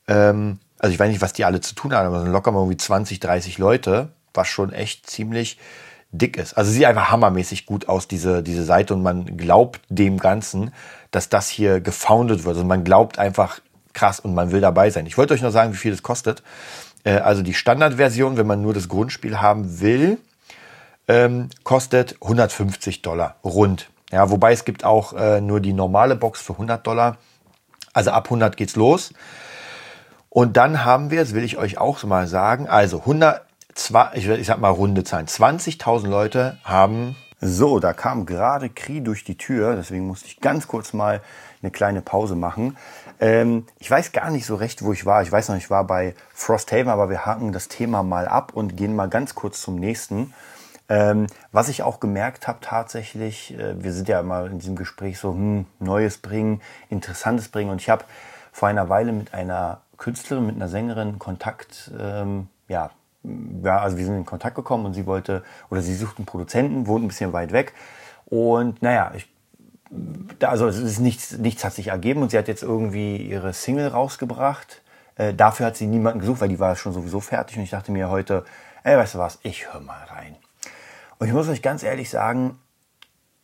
ähm, 0.07 0.59
also 0.79 0.93
ich 0.93 0.99
weiß 0.99 1.09
nicht, 1.09 1.21
was 1.21 1.33
die 1.33 1.45
alle 1.45 1.61
zu 1.61 1.75
tun 1.75 1.93
haben, 1.93 2.07
aber 2.07 2.21
sind 2.21 2.31
locker 2.31 2.51
mal 2.51 2.59
irgendwie 2.59 2.77
20, 2.77 3.19
30 3.19 3.57
Leute, 3.59 4.09
was 4.33 4.47
schon 4.47 4.73
echt 4.73 5.09
ziemlich 5.09 5.59
dick 6.11 6.37
ist. 6.37 6.53
Also 6.53 6.71
sieht 6.71 6.85
einfach 6.85 7.11
hammermäßig 7.11 7.65
gut 7.65 7.87
aus, 7.87 8.07
diese, 8.07 8.43
diese 8.43 8.63
Seite, 8.63 8.93
und 8.93 9.03
man 9.03 9.37
glaubt 9.37 9.81
dem 9.89 10.17
Ganzen, 10.17 10.73
dass 11.11 11.29
das 11.29 11.49
hier 11.49 11.81
gefoundet 11.81 12.43
wird. 12.43 12.55
Also 12.55 12.65
man 12.65 12.83
glaubt 12.83 13.19
einfach 13.19 13.59
krass 13.93 14.19
und 14.19 14.33
man 14.33 14.51
will 14.51 14.61
dabei 14.61 14.89
sein. 14.89 15.05
Ich 15.05 15.17
wollte 15.17 15.33
euch 15.33 15.41
noch 15.41 15.51
sagen, 15.51 15.73
wie 15.73 15.77
viel 15.77 15.91
das 15.91 16.03
kostet. 16.03 16.43
Äh, 17.03 17.17
also 17.17 17.41
die 17.41 17.53
Standardversion, 17.53 18.37
wenn 18.37 18.47
man 18.47 18.61
nur 18.61 18.73
das 18.73 18.89
Grundspiel 18.89 19.41
haben 19.41 19.81
will, 19.81 20.17
ähm, 21.07 21.49
kostet 21.63 22.15
150 22.21 23.01
Dollar 23.01 23.35
rund. 23.43 23.89
Ja, 24.11 24.29
wobei 24.29 24.51
es 24.51 24.65
gibt 24.65 24.83
auch 24.83 25.13
äh, 25.13 25.41
nur 25.41 25.59
die 25.61 25.73
normale 25.73 26.15
Box 26.15 26.41
für 26.41 26.53
100 26.53 26.85
Dollar. 26.85 27.17
Also 27.93 28.11
ab 28.11 28.25
100 28.25 28.55
geht's 28.57 28.75
los. 28.75 29.13
Und 30.29 30.55
dann 30.55 30.85
haben 30.85 31.11
wir, 31.11 31.19
das 31.19 31.33
will 31.33 31.43
ich 31.43 31.57
euch 31.57 31.77
auch 31.77 32.01
mal 32.03 32.27
sagen, 32.27 32.67
also 32.67 32.99
100, 32.99 33.41
ich, 34.13 34.27
ich 34.27 34.47
sag 34.47 34.59
mal 34.59 34.69
runde 34.69 35.03
Zahlen, 35.03 35.27
20.000 35.27 36.07
Leute 36.07 36.57
haben... 36.63 37.15
So, 37.43 37.79
da 37.79 37.93
kam 37.93 38.27
gerade 38.27 38.69
Kri 38.69 39.01
durch 39.01 39.23
die 39.23 39.35
Tür, 39.35 39.75
deswegen 39.75 40.05
musste 40.05 40.27
ich 40.27 40.41
ganz 40.41 40.67
kurz 40.67 40.93
mal 40.93 41.21
eine 41.63 41.71
kleine 41.71 42.03
Pause 42.03 42.35
machen. 42.35 42.77
Ähm, 43.19 43.65
ich 43.79 43.89
weiß 43.89 44.11
gar 44.11 44.29
nicht 44.29 44.45
so 44.45 44.53
recht, 44.53 44.83
wo 44.83 44.93
ich 44.93 45.07
war. 45.07 45.23
Ich 45.23 45.31
weiß 45.31 45.49
noch, 45.49 45.55
ich 45.55 45.71
war 45.71 45.85
bei 45.85 46.13
Frosthaven, 46.35 46.89
aber 46.89 47.09
wir 47.09 47.25
haken 47.25 47.51
das 47.51 47.67
Thema 47.67 48.03
mal 48.03 48.27
ab 48.27 48.51
und 48.53 48.77
gehen 48.77 48.95
mal 48.95 49.09
ganz 49.09 49.33
kurz 49.33 49.59
zum 49.59 49.75
nächsten. 49.75 50.35
Ähm, 50.87 51.25
was 51.51 51.69
ich 51.69 51.81
auch 51.81 51.99
gemerkt 51.99 52.47
habe 52.47 52.59
tatsächlich, 52.61 53.57
äh, 53.57 53.81
wir 53.81 53.91
sind 53.93 54.07
ja 54.07 54.19
immer 54.19 54.45
in 54.45 54.59
diesem 54.59 54.75
Gespräch 54.75 55.17
so, 55.17 55.33
hm, 55.33 55.65
Neues 55.79 56.19
bringen, 56.19 56.61
Interessantes 56.89 57.49
bringen. 57.49 57.71
Und 57.71 57.81
ich 57.81 57.89
habe 57.89 58.05
vor 58.51 58.67
einer 58.67 58.87
Weile 58.89 59.13
mit 59.13 59.33
einer 59.33 59.81
Künstlerin, 59.97 60.45
mit 60.45 60.57
einer 60.57 60.67
Sängerin 60.67 61.17
Kontakt 61.17 61.91
ähm, 61.99 62.49
ja, 62.67 62.91
ja, 63.23 63.79
also 63.79 63.97
wir 63.97 64.05
sind 64.05 64.15
in 64.15 64.25
Kontakt 64.25 64.55
gekommen 64.55 64.85
und 64.85 64.93
sie 64.93 65.05
wollte, 65.05 65.43
oder 65.69 65.81
sie 65.81 65.95
sucht 65.95 66.17
einen 66.17 66.25
Produzenten, 66.25 66.87
wohnt 66.87 67.05
ein 67.05 67.07
bisschen 67.07 67.33
weit 67.33 67.51
weg. 67.51 67.73
Und 68.25 68.81
naja, 68.81 69.11
ich, 69.15 69.27
also 70.41 70.67
es 70.67 70.79
ist 70.79 70.99
nichts, 70.99 71.37
nichts 71.37 71.63
hat 71.63 71.73
sich 71.73 71.87
ergeben 71.87 72.21
und 72.21 72.31
sie 72.31 72.37
hat 72.37 72.47
jetzt 72.47 72.63
irgendwie 72.63 73.17
ihre 73.17 73.53
Single 73.53 73.89
rausgebracht. 73.89 74.81
Äh, 75.15 75.33
dafür 75.33 75.67
hat 75.67 75.77
sie 75.77 75.87
niemanden 75.87 76.19
gesucht, 76.19 76.41
weil 76.41 76.49
die 76.49 76.59
war 76.59 76.75
schon 76.75 76.93
sowieso 76.93 77.19
fertig. 77.19 77.57
Und 77.57 77.63
ich 77.63 77.69
dachte 77.69 77.91
mir 77.91 78.09
heute, 78.09 78.45
ey, 78.83 78.97
weißt 78.97 79.15
du 79.15 79.19
was, 79.19 79.39
ich 79.43 79.71
höre 79.71 79.81
mal 79.81 80.03
rein. 80.05 80.35
Und 81.19 81.27
ich 81.27 81.33
muss 81.33 81.47
euch 81.47 81.61
ganz 81.61 81.83
ehrlich 81.83 82.09
sagen, 82.09 82.57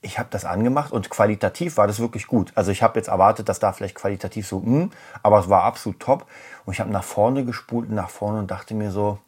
ich 0.02 0.20
habe 0.20 0.30
das 0.32 0.46
angemacht 0.46 0.92
und 0.92 1.10
qualitativ 1.10 1.78
war 1.78 1.86
das 1.86 2.00
wirklich 2.00 2.28
gut. 2.28 2.52
Also 2.56 2.72
ich 2.72 2.82
habe 2.82 2.98
jetzt 2.98 3.10
erwartet, 3.10 3.50
dass 3.50 3.60
da 3.60 3.74
vielleicht 3.74 3.96
qualitativ 3.96 4.48
so, 4.48 4.60
mh, 4.60 4.66
hm, 4.66 4.92
aber 5.22 5.40
es 5.40 5.50
war 5.50 5.64
absolut 5.64 6.00
top. 6.00 6.26
Und 6.66 6.74
ich 6.74 6.80
habe 6.80 6.92
nach 6.92 7.04
vorne 7.04 7.46
gespult, 7.46 7.90
nach 7.92 8.10
vorne 8.10 8.40
und 8.40 8.50
dachte 8.50 8.74
mir 8.74 8.92
so, 8.92 9.20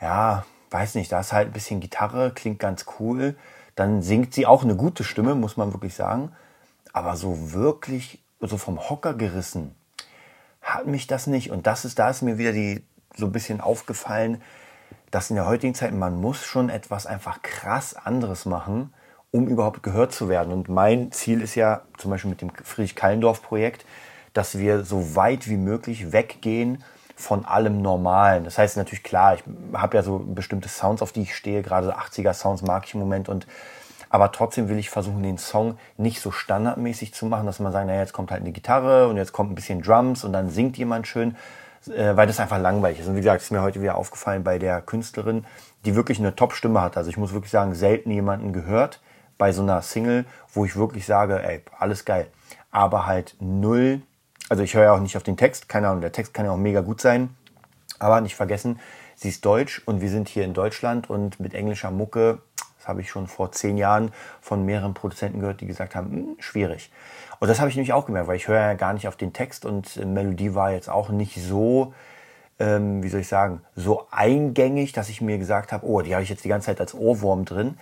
ja, 0.00 0.44
weiß 0.70 0.94
nicht, 0.94 1.12
da 1.12 1.20
ist 1.20 1.32
halt 1.32 1.48
ein 1.48 1.52
bisschen 1.52 1.80
Gitarre, 1.80 2.32
klingt 2.32 2.58
ganz 2.58 2.86
cool. 2.98 3.36
Dann 3.74 4.02
singt 4.02 4.34
sie 4.34 4.46
auch 4.46 4.62
eine 4.62 4.76
gute 4.76 5.04
Stimme, 5.04 5.34
muss 5.34 5.56
man 5.56 5.72
wirklich 5.72 5.94
sagen. 5.94 6.32
Aber 6.92 7.16
so 7.16 7.52
wirklich, 7.52 8.20
so 8.40 8.56
vom 8.56 8.88
Hocker 8.88 9.14
gerissen, 9.14 9.74
hat 10.62 10.86
mich 10.86 11.06
das 11.06 11.26
nicht. 11.26 11.50
Und 11.50 11.66
das 11.66 11.84
ist, 11.84 11.98
da 11.98 12.10
ist 12.10 12.22
mir 12.22 12.38
wieder 12.38 12.52
die, 12.52 12.84
so 13.16 13.26
ein 13.26 13.32
bisschen 13.32 13.60
aufgefallen, 13.60 14.42
dass 15.10 15.30
in 15.30 15.36
der 15.36 15.46
heutigen 15.46 15.74
Zeit 15.74 15.92
man 15.92 16.20
muss 16.20 16.44
schon 16.44 16.70
etwas 16.70 17.06
einfach 17.06 17.42
krass 17.42 17.94
anderes 17.94 18.46
machen, 18.46 18.92
um 19.32 19.48
überhaupt 19.48 19.82
gehört 19.82 20.12
zu 20.12 20.28
werden. 20.28 20.52
Und 20.52 20.68
mein 20.68 21.12
Ziel 21.12 21.42
ist 21.42 21.54
ja 21.54 21.82
zum 21.98 22.10
Beispiel 22.10 22.30
mit 22.30 22.40
dem 22.40 22.50
Friedrich-Kallendorf-Projekt, 22.50 23.84
dass 24.32 24.58
wir 24.58 24.84
so 24.84 25.16
weit 25.16 25.48
wie 25.48 25.56
möglich 25.56 26.12
weggehen 26.12 26.84
von 27.20 27.44
allem 27.44 27.82
Normalen. 27.82 28.44
Das 28.44 28.58
heißt 28.58 28.76
natürlich 28.76 29.02
klar, 29.02 29.34
ich 29.34 29.42
habe 29.74 29.96
ja 29.96 30.02
so 30.02 30.18
bestimmte 30.18 30.68
Sounds, 30.68 31.02
auf 31.02 31.12
die 31.12 31.22
ich 31.22 31.36
stehe, 31.36 31.62
gerade 31.62 31.96
80er 31.96 32.32
Sounds 32.32 32.62
mag 32.62 32.84
ich 32.86 32.94
im 32.94 33.00
Moment 33.00 33.28
und 33.28 33.46
aber 34.12 34.32
trotzdem 34.32 34.68
will 34.68 34.78
ich 34.78 34.90
versuchen, 34.90 35.22
den 35.22 35.38
Song 35.38 35.78
nicht 35.96 36.20
so 36.20 36.32
standardmäßig 36.32 37.14
zu 37.14 37.26
machen, 37.26 37.46
dass 37.46 37.60
man 37.60 37.70
sagt, 37.70 37.86
naja, 37.86 38.00
jetzt 38.00 38.12
kommt 38.12 38.32
halt 38.32 38.40
eine 38.40 38.50
Gitarre 38.50 39.06
und 39.06 39.16
jetzt 39.16 39.32
kommt 39.32 39.52
ein 39.52 39.54
bisschen 39.54 39.82
Drums 39.82 40.24
und 40.24 40.32
dann 40.32 40.50
singt 40.50 40.76
jemand 40.76 41.06
schön, 41.06 41.36
äh, 41.86 42.16
weil 42.16 42.26
das 42.26 42.40
einfach 42.40 42.58
langweilig 42.58 42.98
ist. 42.98 43.06
Und 43.06 43.14
wie 43.14 43.20
gesagt, 43.20 43.40
ist 43.40 43.52
mir 43.52 43.62
heute 43.62 43.80
wieder 43.80 43.94
aufgefallen 43.94 44.42
bei 44.42 44.58
der 44.58 44.80
Künstlerin, 44.80 45.46
die 45.84 45.94
wirklich 45.94 46.18
eine 46.18 46.34
Top-Stimme 46.34 46.80
hat. 46.80 46.96
Also 46.96 47.08
ich 47.08 47.16
muss 47.16 47.32
wirklich 47.32 47.52
sagen, 47.52 47.74
selten 47.76 48.10
jemanden 48.10 48.52
gehört 48.52 49.00
bei 49.38 49.52
so 49.52 49.62
einer 49.62 49.80
Single, 49.80 50.24
wo 50.52 50.64
ich 50.64 50.74
wirklich 50.74 51.06
sage, 51.06 51.40
ey, 51.42 51.62
alles 51.78 52.04
geil. 52.04 52.26
Aber 52.72 53.06
halt 53.06 53.36
null 53.38 54.02
also 54.50 54.64
ich 54.64 54.74
höre 54.74 54.84
ja 54.84 54.92
auch 54.92 55.00
nicht 55.00 55.16
auf 55.16 55.22
den 55.22 55.36
Text, 55.36 55.68
keine 55.68 55.88
Ahnung, 55.88 56.02
der 56.02 56.12
Text 56.12 56.34
kann 56.34 56.44
ja 56.44 56.50
auch 56.50 56.58
mega 56.58 56.80
gut 56.80 57.00
sein, 57.00 57.34
aber 58.00 58.20
nicht 58.20 58.34
vergessen, 58.34 58.80
sie 59.14 59.28
ist 59.28 59.44
deutsch 59.46 59.80
und 59.86 60.00
wir 60.00 60.10
sind 60.10 60.28
hier 60.28 60.44
in 60.44 60.54
Deutschland 60.54 61.08
und 61.08 61.38
mit 61.38 61.54
englischer 61.54 61.92
Mucke, 61.92 62.40
das 62.78 62.88
habe 62.88 63.00
ich 63.00 63.08
schon 63.08 63.28
vor 63.28 63.52
zehn 63.52 63.78
Jahren 63.78 64.12
von 64.40 64.64
mehreren 64.64 64.92
Produzenten 64.92 65.38
gehört, 65.38 65.60
die 65.60 65.66
gesagt 65.66 65.94
haben, 65.94 66.10
hm, 66.10 66.36
schwierig. 66.40 66.90
Und 67.38 67.48
das 67.48 67.60
habe 67.60 67.70
ich 67.70 67.76
nämlich 67.76 67.92
auch 67.92 68.06
gemerkt, 68.06 68.26
weil 68.26 68.36
ich 68.36 68.48
höre 68.48 68.60
ja 68.60 68.74
gar 68.74 68.92
nicht 68.92 69.06
auf 69.06 69.16
den 69.16 69.32
Text 69.32 69.64
und 69.64 69.96
Melodie 70.04 70.54
war 70.54 70.72
jetzt 70.72 70.90
auch 70.90 71.10
nicht 71.10 71.40
so, 71.40 71.94
ähm, 72.58 73.04
wie 73.04 73.08
soll 73.08 73.20
ich 73.20 73.28
sagen, 73.28 73.60
so 73.76 74.08
eingängig, 74.10 74.92
dass 74.92 75.08
ich 75.08 75.20
mir 75.20 75.38
gesagt 75.38 75.70
habe, 75.70 75.86
oh, 75.86 76.02
die 76.02 76.12
habe 76.12 76.24
ich 76.24 76.28
jetzt 76.28 76.44
die 76.44 76.48
ganze 76.48 76.66
Zeit 76.66 76.80
als 76.80 76.94
Ohrwurm 76.94 77.44
drin. 77.44 77.78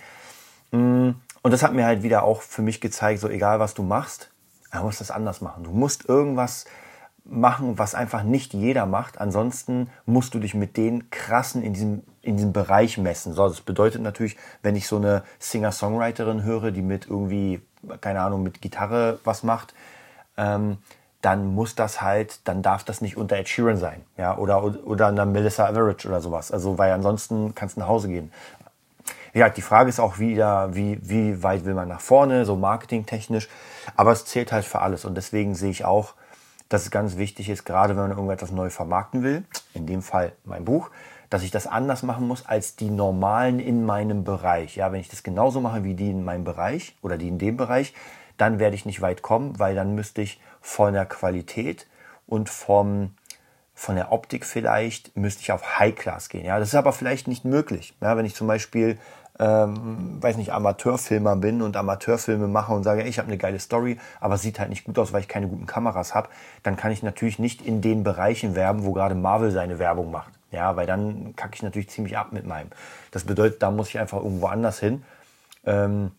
Hm, 0.71 1.15
und 1.41 1.51
das 1.51 1.63
hat 1.63 1.73
mir 1.73 1.85
halt 1.85 2.03
wieder 2.03 2.21
auch 2.23 2.43
für 2.43 2.61
mich 2.61 2.79
gezeigt, 2.79 3.21
so 3.21 3.27
egal 3.27 3.59
was 3.59 3.73
du 3.73 3.81
machst, 3.81 4.29
er 4.71 4.83
muss 4.83 4.99
das 4.99 5.11
anders 5.11 5.41
machen. 5.41 5.63
Du 5.63 5.71
musst 5.71 6.07
irgendwas 6.07 6.65
machen, 7.25 7.77
was 7.77 7.95
einfach 7.95 8.23
nicht 8.23 8.53
jeder 8.53 8.85
macht. 8.85 9.19
Ansonsten 9.19 9.89
musst 10.05 10.33
du 10.33 10.39
dich 10.39 10.53
mit 10.53 10.77
den 10.77 11.09
krassen 11.11 11.63
in 11.63 11.73
diesem, 11.73 12.03
in 12.21 12.37
diesem 12.37 12.53
Bereich 12.53 12.97
messen. 12.97 13.33
So, 13.33 13.47
das 13.47 13.61
bedeutet 13.61 14.01
natürlich, 14.01 14.37
wenn 14.61 14.75
ich 14.75 14.87
so 14.87 14.97
eine 14.97 15.23
Singer-Songwriterin 15.39 16.43
höre, 16.43 16.71
die 16.71 16.81
mit 16.81 17.07
irgendwie, 17.07 17.61
keine 18.01 18.21
Ahnung, 18.21 18.43
mit 18.43 18.61
Gitarre 18.61 19.19
was 19.23 19.43
macht, 19.43 19.73
ähm, 20.37 20.77
dann 21.21 21.53
muss 21.53 21.75
das 21.75 22.01
halt, 22.01 22.47
dann 22.47 22.61
darf 22.61 22.83
das 22.85 23.01
nicht 23.01 23.17
unter 23.17 23.35
Ed 23.35 23.49
Sheeran 23.49 23.75
sein, 23.75 24.05
ja, 24.15 24.37
oder, 24.37 24.63
oder 24.63 25.07
einer 25.07 25.25
Melissa 25.25 25.67
Average 25.67 26.07
oder 26.07 26.21
sowas. 26.21 26.51
Also, 26.51 26.77
weil 26.77 26.93
ansonsten 26.93 27.53
kannst 27.55 27.75
du 27.75 27.81
nach 27.81 27.89
Hause 27.89 28.07
gehen. 28.07 28.31
Ja, 29.33 29.49
die 29.49 29.61
Frage 29.61 29.89
ist 29.89 29.99
auch 29.99 30.19
wieder, 30.19 30.75
wie, 30.75 30.99
wie 31.01 31.43
weit 31.43 31.65
will 31.65 31.73
man 31.73 31.87
nach 31.87 32.01
vorne, 32.01 32.45
so 32.45 32.55
marketingtechnisch. 32.55 33.47
Aber 33.95 34.11
es 34.11 34.25
zählt 34.25 34.51
halt 34.51 34.65
für 34.65 34.79
alles. 34.79 35.05
Und 35.05 35.15
deswegen 35.15 35.55
sehe 35.55 35.71
ich 35.71 35.85
auch, 35.85 36.15
dass 36.69 36.83
es 36.83 36.91
ganz 36.91 37.17
wichtig 37.17 37.49
ist, 37.49 37.65
gerade 37.65 37.95
wenn 37.95 38.03
man 38.03 38.11
irgendetwas 38.11 38.51
neu 38.51 38.69
vermarkten 38.69 39.23
will, 39.23 39.43
in 39.73 39.87
dem 39.87 40.01
Fall 40.01 40.33
mein 40.45 40.65
Buch, 40.65 40.91
dass 41.29 41.43
ich 41.43 41.51
das 41.51 41.67
anders 41.67 42.03
machen 42.03 42.27
muss 42.27 42.45
als 42.45 42.75
die 42.75 42.89
normalen 42.89 43.59
in 43.59 43.85
meinem 43.85 44.23
Bereich. 44.23 44.75
Ja, 44.75 44.91
wenn 44.91 45.01
ich 45.01 45.09
das 45.09 45.23
genauso 45.23 45.61
mache 45.61 45.83
wie 45.83 45.95
die 45.95 46.09
in 46.09 46.23
meinem 46.23 46.43
Bereich 46.43 46.95
oder 47.01 47.17
die 47.17 47.27
in 47.27 47.37
dem 47.37 47.57
Bereich, 47.57 47.93
dann 48.37 48.59
werde 48.59 48.75
ich 48.75 48.85
nicht 48.85 49.01
weit 49.01 49.21
kommen, 49.21 49.59
weil 49.59 49.75
dann 49.75 49.95
müsste 49.95 50.21
ich 50.21 50.39
von 50.61 50.93
der 50.93 51.05
Qualität 51.05 51.87
und 52.25 52.49
vom, 52.49 53.15
von 53.73 53.95
der 53.95 54.11
Optik 54.11 54.45
vielleicht, 54.45 55.15
müsste 55.17 55.41
ich 55.41 55.51
auf 55.51 55.79
High 55.79 55.95
Class 55.95 56.29
gehen. 56.29 56.45
Ja, 56.45 56.57
das 56.59 56.69
ist 56.69 56.75
aber 56.75 56.93
vielleicht 56.93 57.27
nicht 57.27 57.45
möglich. 57.45 57.95
Ja, 58.01 58.15
wenn 58.15 58.25
ich 58.25 58.35
zum 58.35 58.47
Beispiel 58.47 58.97
ähm, 59.39 60.21
weiß 60.21 60.35
nicht, 60.37 60.51
Amateurfilmer 60.51 61.37
bin 61.37 61.61
und 61.61 61.77
Amateurfilme 61.77 62.47
mache 62.47 62.73
und 62.73 62.83
sage, 62.83 63.03
ich 63.03 63.17
habe 63.19 63.29
eine 63.29 63.37
geile 63.37 63.59
Story, 63.59 63.97
aber 64.19 64.37
sieht 64.37 64.59
halt 64.59 64.69
nicht 64.69 64.83
gut 64.83 64.99
aus, 64.99 65.13
weil 65.13 65.21
ich 65.21 65.29
keine 65.29 65.47
guten 65.47 65.65
Kameras 65.65 66.13
habe, 66.13 66.29
dann 66.61 66.75
kann 66.75 66.91
ich 66.91 67.03
natürlich 67.03 67.39
nicht 67.39 67.61
in 67.61 67.81
den 67.81 68.03
Bereichen 68.03 68.55
werben, 68.55 68.83
wo 68.83 68.91
gerade 68.91 69.15
Marvel 69.15 69.51
seine 69.51 69.79
Werbung 69.79 70.11
macht. 70.11 70.33
Ja, 70.51 70.75
weil 70.75 70.87
dann 70.87 71.35
kacke 71.35 71.55
ich 71.55 71.61
natürlich 71.61 71.89
ziemlich 71.89 72.17
ab 72.17 72.31
mit 72.31 72.45
meinem. 72.45 72.69
Das 73.11 73.23
bedeutet, 73.23 73.61
da 73.61 73.71
muss 73.71 73.89
ich 73.89 73.99
einfach 73.99 74.17
irgendwo 74.17 74.47
anders 74.47 74.79
hin. 74.79 75.03
Ähm, 75.65 76.11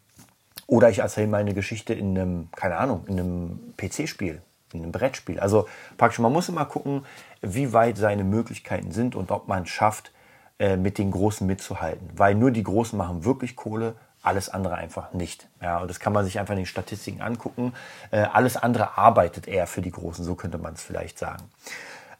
oder 0.66 0.88
ich 0.88 1.00
erzähle 1.00 1.26
meine 1.26 1.52
Geschichte 1.52 1.92
in 1.94 2.16
einem, 2.16 2.48
keine 2.54 2.76
Ahnung, 2.76 3.04
in 3.08 3.18
einem 3.18 3.74
PC-Spiel, 3.76 4.40
in 4.72 4.82
einem 4.82 4.92
Brettspiel. 4.92 5.40
Also 5.40 5.66
praktisch, 5.98 6.20
man 6.20 6.32
muss 6.32 6.48
immer 6.48 6.64
gucken, 6.64 7.04
wie 7.42 7.72
weit 7.72 7.96
seine 7.96 8.22
Möglichkeiten 8.22 8.92
sind 8.92 9.16
und 9.16 9.32
ob 9.32 9.48
man 9.48 9.64
es 9.64 9.70
schafft, 9.70 10.12
äh, 10.60 10.76
mit 10.76 10.98
den 10.98 11.10
Großen 11.10 11.46
mitzuhalten. 11.46 12.10
Weil 12.14 12.34
nur 12.34 12.50
die 12.50 12.62
Großen 12.62 12.96
machen 12.96 13.24
wirklich 13.24 13.56
Kohle, 13.56 13.94
alles 14.22 14.50
andere 14.50 14.74
einfach 14.74 15.14
nicht. 15.14 15.48
Ja, 15.62 15.78
und 15.78 15.88
das 15.88 16.00
kann 16.00 16.12
man 16.12 16.26
sich 16.26 16.38
einfach 16.38 16.52
in 16.52 16.58
den 16.58 16.66
Statistiken 16.66 17.22
angucken. 17.22 17.72
Äh, 18.10 18.26
alles 18.30 18.58
andere 18.58 18.98
arbeitet 18.98 19.48
eher 19.48 19.66
für 19.66 19.80
die 19.80 19.90
Großen, 19.90 20.22
so 20.22 20.34
könnte 20.34 20.58
man 20.58 20.74
es 20.74 20.82
vielleicht 20.82 21.18
sagen. 21.18 21.44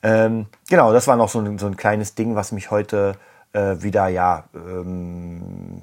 Ähm, 0.03 0.47
genau, 0.71 0.93
das 0.93 1.07
war 1.07 1.17
noch 1.17 1.29
so 1.29 1.39
ein, 1.41 1.59
so 1.59 1.67
ein 1.67 1.77
kleines 1.77 2.15
Ding, 2.15 2.35
was 2.35 2.53
mich 2.53 2.71
heute 2.71 3.17
äh, 3.53 3.77
wieder, 3.83 4.09
ja, 4.09 4.45
ähm, 4.55 5.83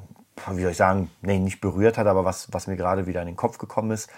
wie 0.49 0.61
soll 0.61 0.71
ich 0.71 0.77
sagen, 0.77 1.11
nee, 1.21 1.37
nicht 1.37 1.61
berührt 1.61 1.97
hat, 1.99 2.07
aber 2.07 2.25
was, 2.25 2.51
was 2.51 2.65
mir 2.65 2.75
gerade 2.75 3.05
wieder 3.05 3.21
in 3.21 3.27
den 3.27 3.35
Kopf 3.35 3.59
gekommen 3.59 3.91
ist. 3.91 4.09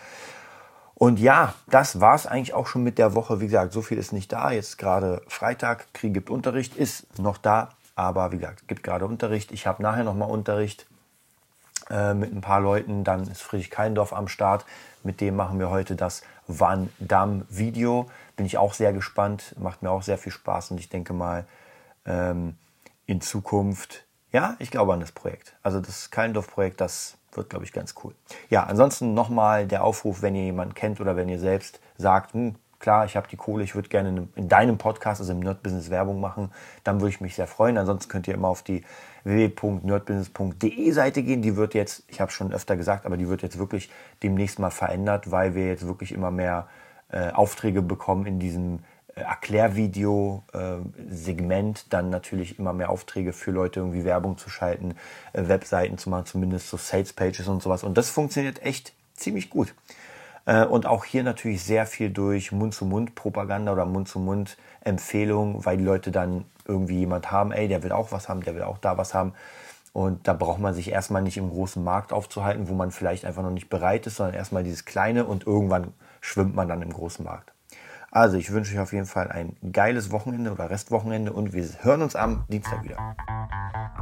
Und 0.95 1.19
ja, 1.19 1.53
das 1.67 2.01
war's 2.01 2.25
eigentlich 2.25 2.53
auch 2.53 2.67
schon 2.67 2.83
mit 2.83 2.97
der 2.97 3.15
Woche. 3.15 3.39
Wie 3.39 3.45
gesagt, 3.45 3.71
so 3.73 3.81
viel 3.81 3.97
ist 3.97 4.11
nicht 4.11 4.31
da. 4.31 4.51
Jetzt 4.51 4.77
gerade 4.77 5.21
Freitag, 5.27 5.93
Krieg 5.93 6.13
gibt 6.13 6.29
Unterricht, 6.29 6.75
ist 6.75 7.19
noch 7.19 7.37
da, 7.37 7.69
aber 7.99 8.31
wie 8.31 8.37
gesagt, 8.37 8.65
gibt 8.69 8.81
gerade 8.81 9.05
Unterricht. 9.05 9.51
Ich 9.51 9.67
habe 9.67 9.83
nachher 9.83 10.05
nochmal 10.05 10.29
Unterricht 10.29 10.85
äh, 11.89 12.13
mit 12.13 12.33
ein 12.33 12.39
paar 12.39 12.61
Leuten. 12.61 13.03
Dann 13.03 13.23
ist 13.23 13.41
Friedrich 13.41 13.69
Keindorf 13.69 14.13
am 14.13 14.29
Start. 14.29 14.65
Mit 15.03 15.19
dem 15.19 15.35
machen 15.35 15.59
wir 15.59 15.69
heute 15.69 15.97
das 15.97 16.21
Van 16.47 16.89
Damme 16.99 17.45
Video. 17.49 18.09
Bin 18.37 18.45
ich 18.45 18.57
auch 18.57 18.73
sehr 18.73 18.93
gespannt. 18.93 19.53
Macht 19.59 19.83
mir 19.83 19.91
auch 19.91 20.01
sehr 20.01 20.17
viel 20.17 20.31
Spaß 20.31 20.71
und 20.71 20.79
ich 20.79 20.87
denke 20.87 21.11
mal, 21.11 21.45
ähm, 22.05 22.55
in 23.05 23.19
Zukunft, 23.19 24.05
ja, 24.31 24.55
ich 24.59 24.71
glaube 24.71 24.93
an 24.93 25.01
das 25.01 25.11
Projekt. 25.11 25.57
Also 25.61 25.81
das 25.81 26.09
Keindorf-Projekt, 26.09 26.79
das 26.79 27.17
wird, 27.33 27.49
glaube 27.49 27.65
ich, 27.65 27.73
ganz 27.73 27.95
cool. 28.05 28.15
Ja, 28.49 28.63
ansonsten 28.63 29.13
nochmal 29.13 29.67
der 29.67 29.83
Aufruf, 29.83 30.21
wenn 30.21 30.35
ihr 30.35 30.43
jemanden 30.43 30.73
kennt 30.73 31.01
oder 31.01 31.17
wenn 31.17 31.27
ihr 31.27 31.39
selbst 31.39 31.81
sagt, 31.97 32.33
hm, 32.33 32.55
klar, 32.79 33.05
ich 33.05 33.15
habe 33.15 33.27
die 33.27 33.35
Kohle, 33.35 33.63
ich 33.63 33.75
würde 33.75 33.89
gerne 33.89 34.27
in 34.35 34.49
deinem 34.49 34.77
Podcast, 34.77 35.21
also 35.21 35.31
im 35.31 35.39
Nerd 35.39 35.63
Business 35.63 35.89
Werbung 35.89 36.19
machen, 36.19 36.51
dann 36.83 37.01
würde 37.01 37.09
ich 37.09 37.21
mich 37.21 37.35
sehr 37.35 37.47
freuen. 37.47 37.77
Ansonsten 37.77 38.09
könnt 38.09 38.27
ihr 38.27 38.33
immer 38.33 38.47
auf 38.47 38.63
die 38.63 38.83
www.nerdbusiness.de 39.23 40.91
Seite 40.91 41.23
gehen. 41.23 41.41
Die 41.41 41.55
wird 41.55 41.73
jetzt, 41.73 42.03
ich 42.07 42.21
habe 42.21 42.31
schon 42.31 42.53
öfter 42.53 42.77
gesagt, 42.77 43.05
aber 43.05 43.17
die 43.17 43.27
wird 43.27 43.41
jetzt 43.41 43.59
wirklich 43.59 43.89
demnächst 44.23 44.59
mal 44.59 44.69
verändert, 44.69 45.31
weil 45.31 45.55
wir 45.55 45.67
jetzt 45.67 45.87
wirklich 45.87 46.11
immer 46.11 46.31
mehr 46.31 46.67
äh, 47.11 47.31
Aufträge 47.31 47.81
bekommen 47.81 48.25
in 48.25 48.39
diesem 48.39 48.79
äh, 49.15 49.21
Erklärvideo-Segment, 49.21 51.79
äh, 51.79 51.83
dann 51.89 52.09
natürlich 52.09 52.59
immer 52.59 52.73
mehr 52.73 52.89
Aufträge 52.89 53.33
für 53.33 53.51
Leute, 53.51 53.81
irgendwie 53.81 54.05
Werbung 54.05 54.37
zu 54.37 54.49
schalten, 54.49 54.95
äh, 55.33 55.47
Webseiten 55.47 55.97
zu 55.97 56.09
machen, 56.09 56.25
zumindest 56.25 56.69
so 56.69 56.77
Sales-Pages 56.77 57.47
und 57.47 57.61
sowas. 57.61 57.83
Und 57.83 57.97
das 57.97 58.09
funktioniert 58.09 58.63
echt 58.63 58.93
ziemlich 59.15 59.49
gut. 59.49 59.73
Äh, 60.49 60.65
und 60.65 60.87
auch 60.87 61.05
hier 61.05 61.23
natürlich 61.23 61.63
sehr 61.63 61.85
viel 61.85 62.09
durch 62.09 62.51
Mund-zu-Mund-Propaganda 62.51 63.71
oder 63.71 63.85
Mund-zu-Mund-Empfehlung, 63.85 65.63
weil 65.63 65.77
die 65.77 65.83
Leute 65.83 66.11
dann 66.11 66.45
irgendwie 66.65 66.97
jemand 66.97 67.31
haben, 67.31 67.51
ey, 67.51 67.67
der 67.67 67.83
will 67.83 67.91
auch 67.91 68.11
was 68.11 68.29
haben, 68.29 68.41
der 68.41 68.55
will 68.55 68.63
auch 68.63 68.79
da 68.79 68.97
was 68.97 69.13
haben. 69.13 69.33
Und 69.93 70.27
da 70.27 70.33
braucht 70.33 70.59
man 70.59 70.73
sich 70.73 70.89
erstmal 70.89 71.21
nicht 71.21 71.37
im 71.37 71.49
großen 71.49 71.83
Markt 71.83 72.11
aufzuhalten, 72.13 72.67
wo 72.67 72.73
man 72.73 72.89
vielleicht 72.89 73.25
einfach 73.25 73.43
noch 73.43 73.51
nicht 73.51 73.69
bereit 73.69 74.07
ist, 74.07 74.15
sondern 74.15 74.35
erstmal 74.35 74.63
dieses 74.63 74.85
kleine 74.85 75.25
und 75.25 75.45
irgendwann 75.45 75.93
schwimmt 76.19 76.55
man 76.55 76.67
dann 76.67 76.81
im 76.81 76.93
großen 76.93 77.23
Markt. 77.23 77.51
Also 78.09 78.37
ich 78.37 78.51
wünsche 78.51 78.73
euch 78.73 78.79
auf 78.79 78.93
jeden 78.93 79.05
Fall 79.05 79.31
ein 79.31 79.55
geiles 79.71 80.11
Wochenende 80.11 80.51
oder 80.51 80.71
Restwochenende 80.71 81.31
und 81.31 81.53
wir 81.53 81.63
hören 81.81 82.01
uns 82.01 82.15
am 82.15 82.45
Dienstag 82.49 82.83
wieder. 82.83 82.97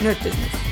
Nerd 0.00 0.22
Business. 0.22 0.67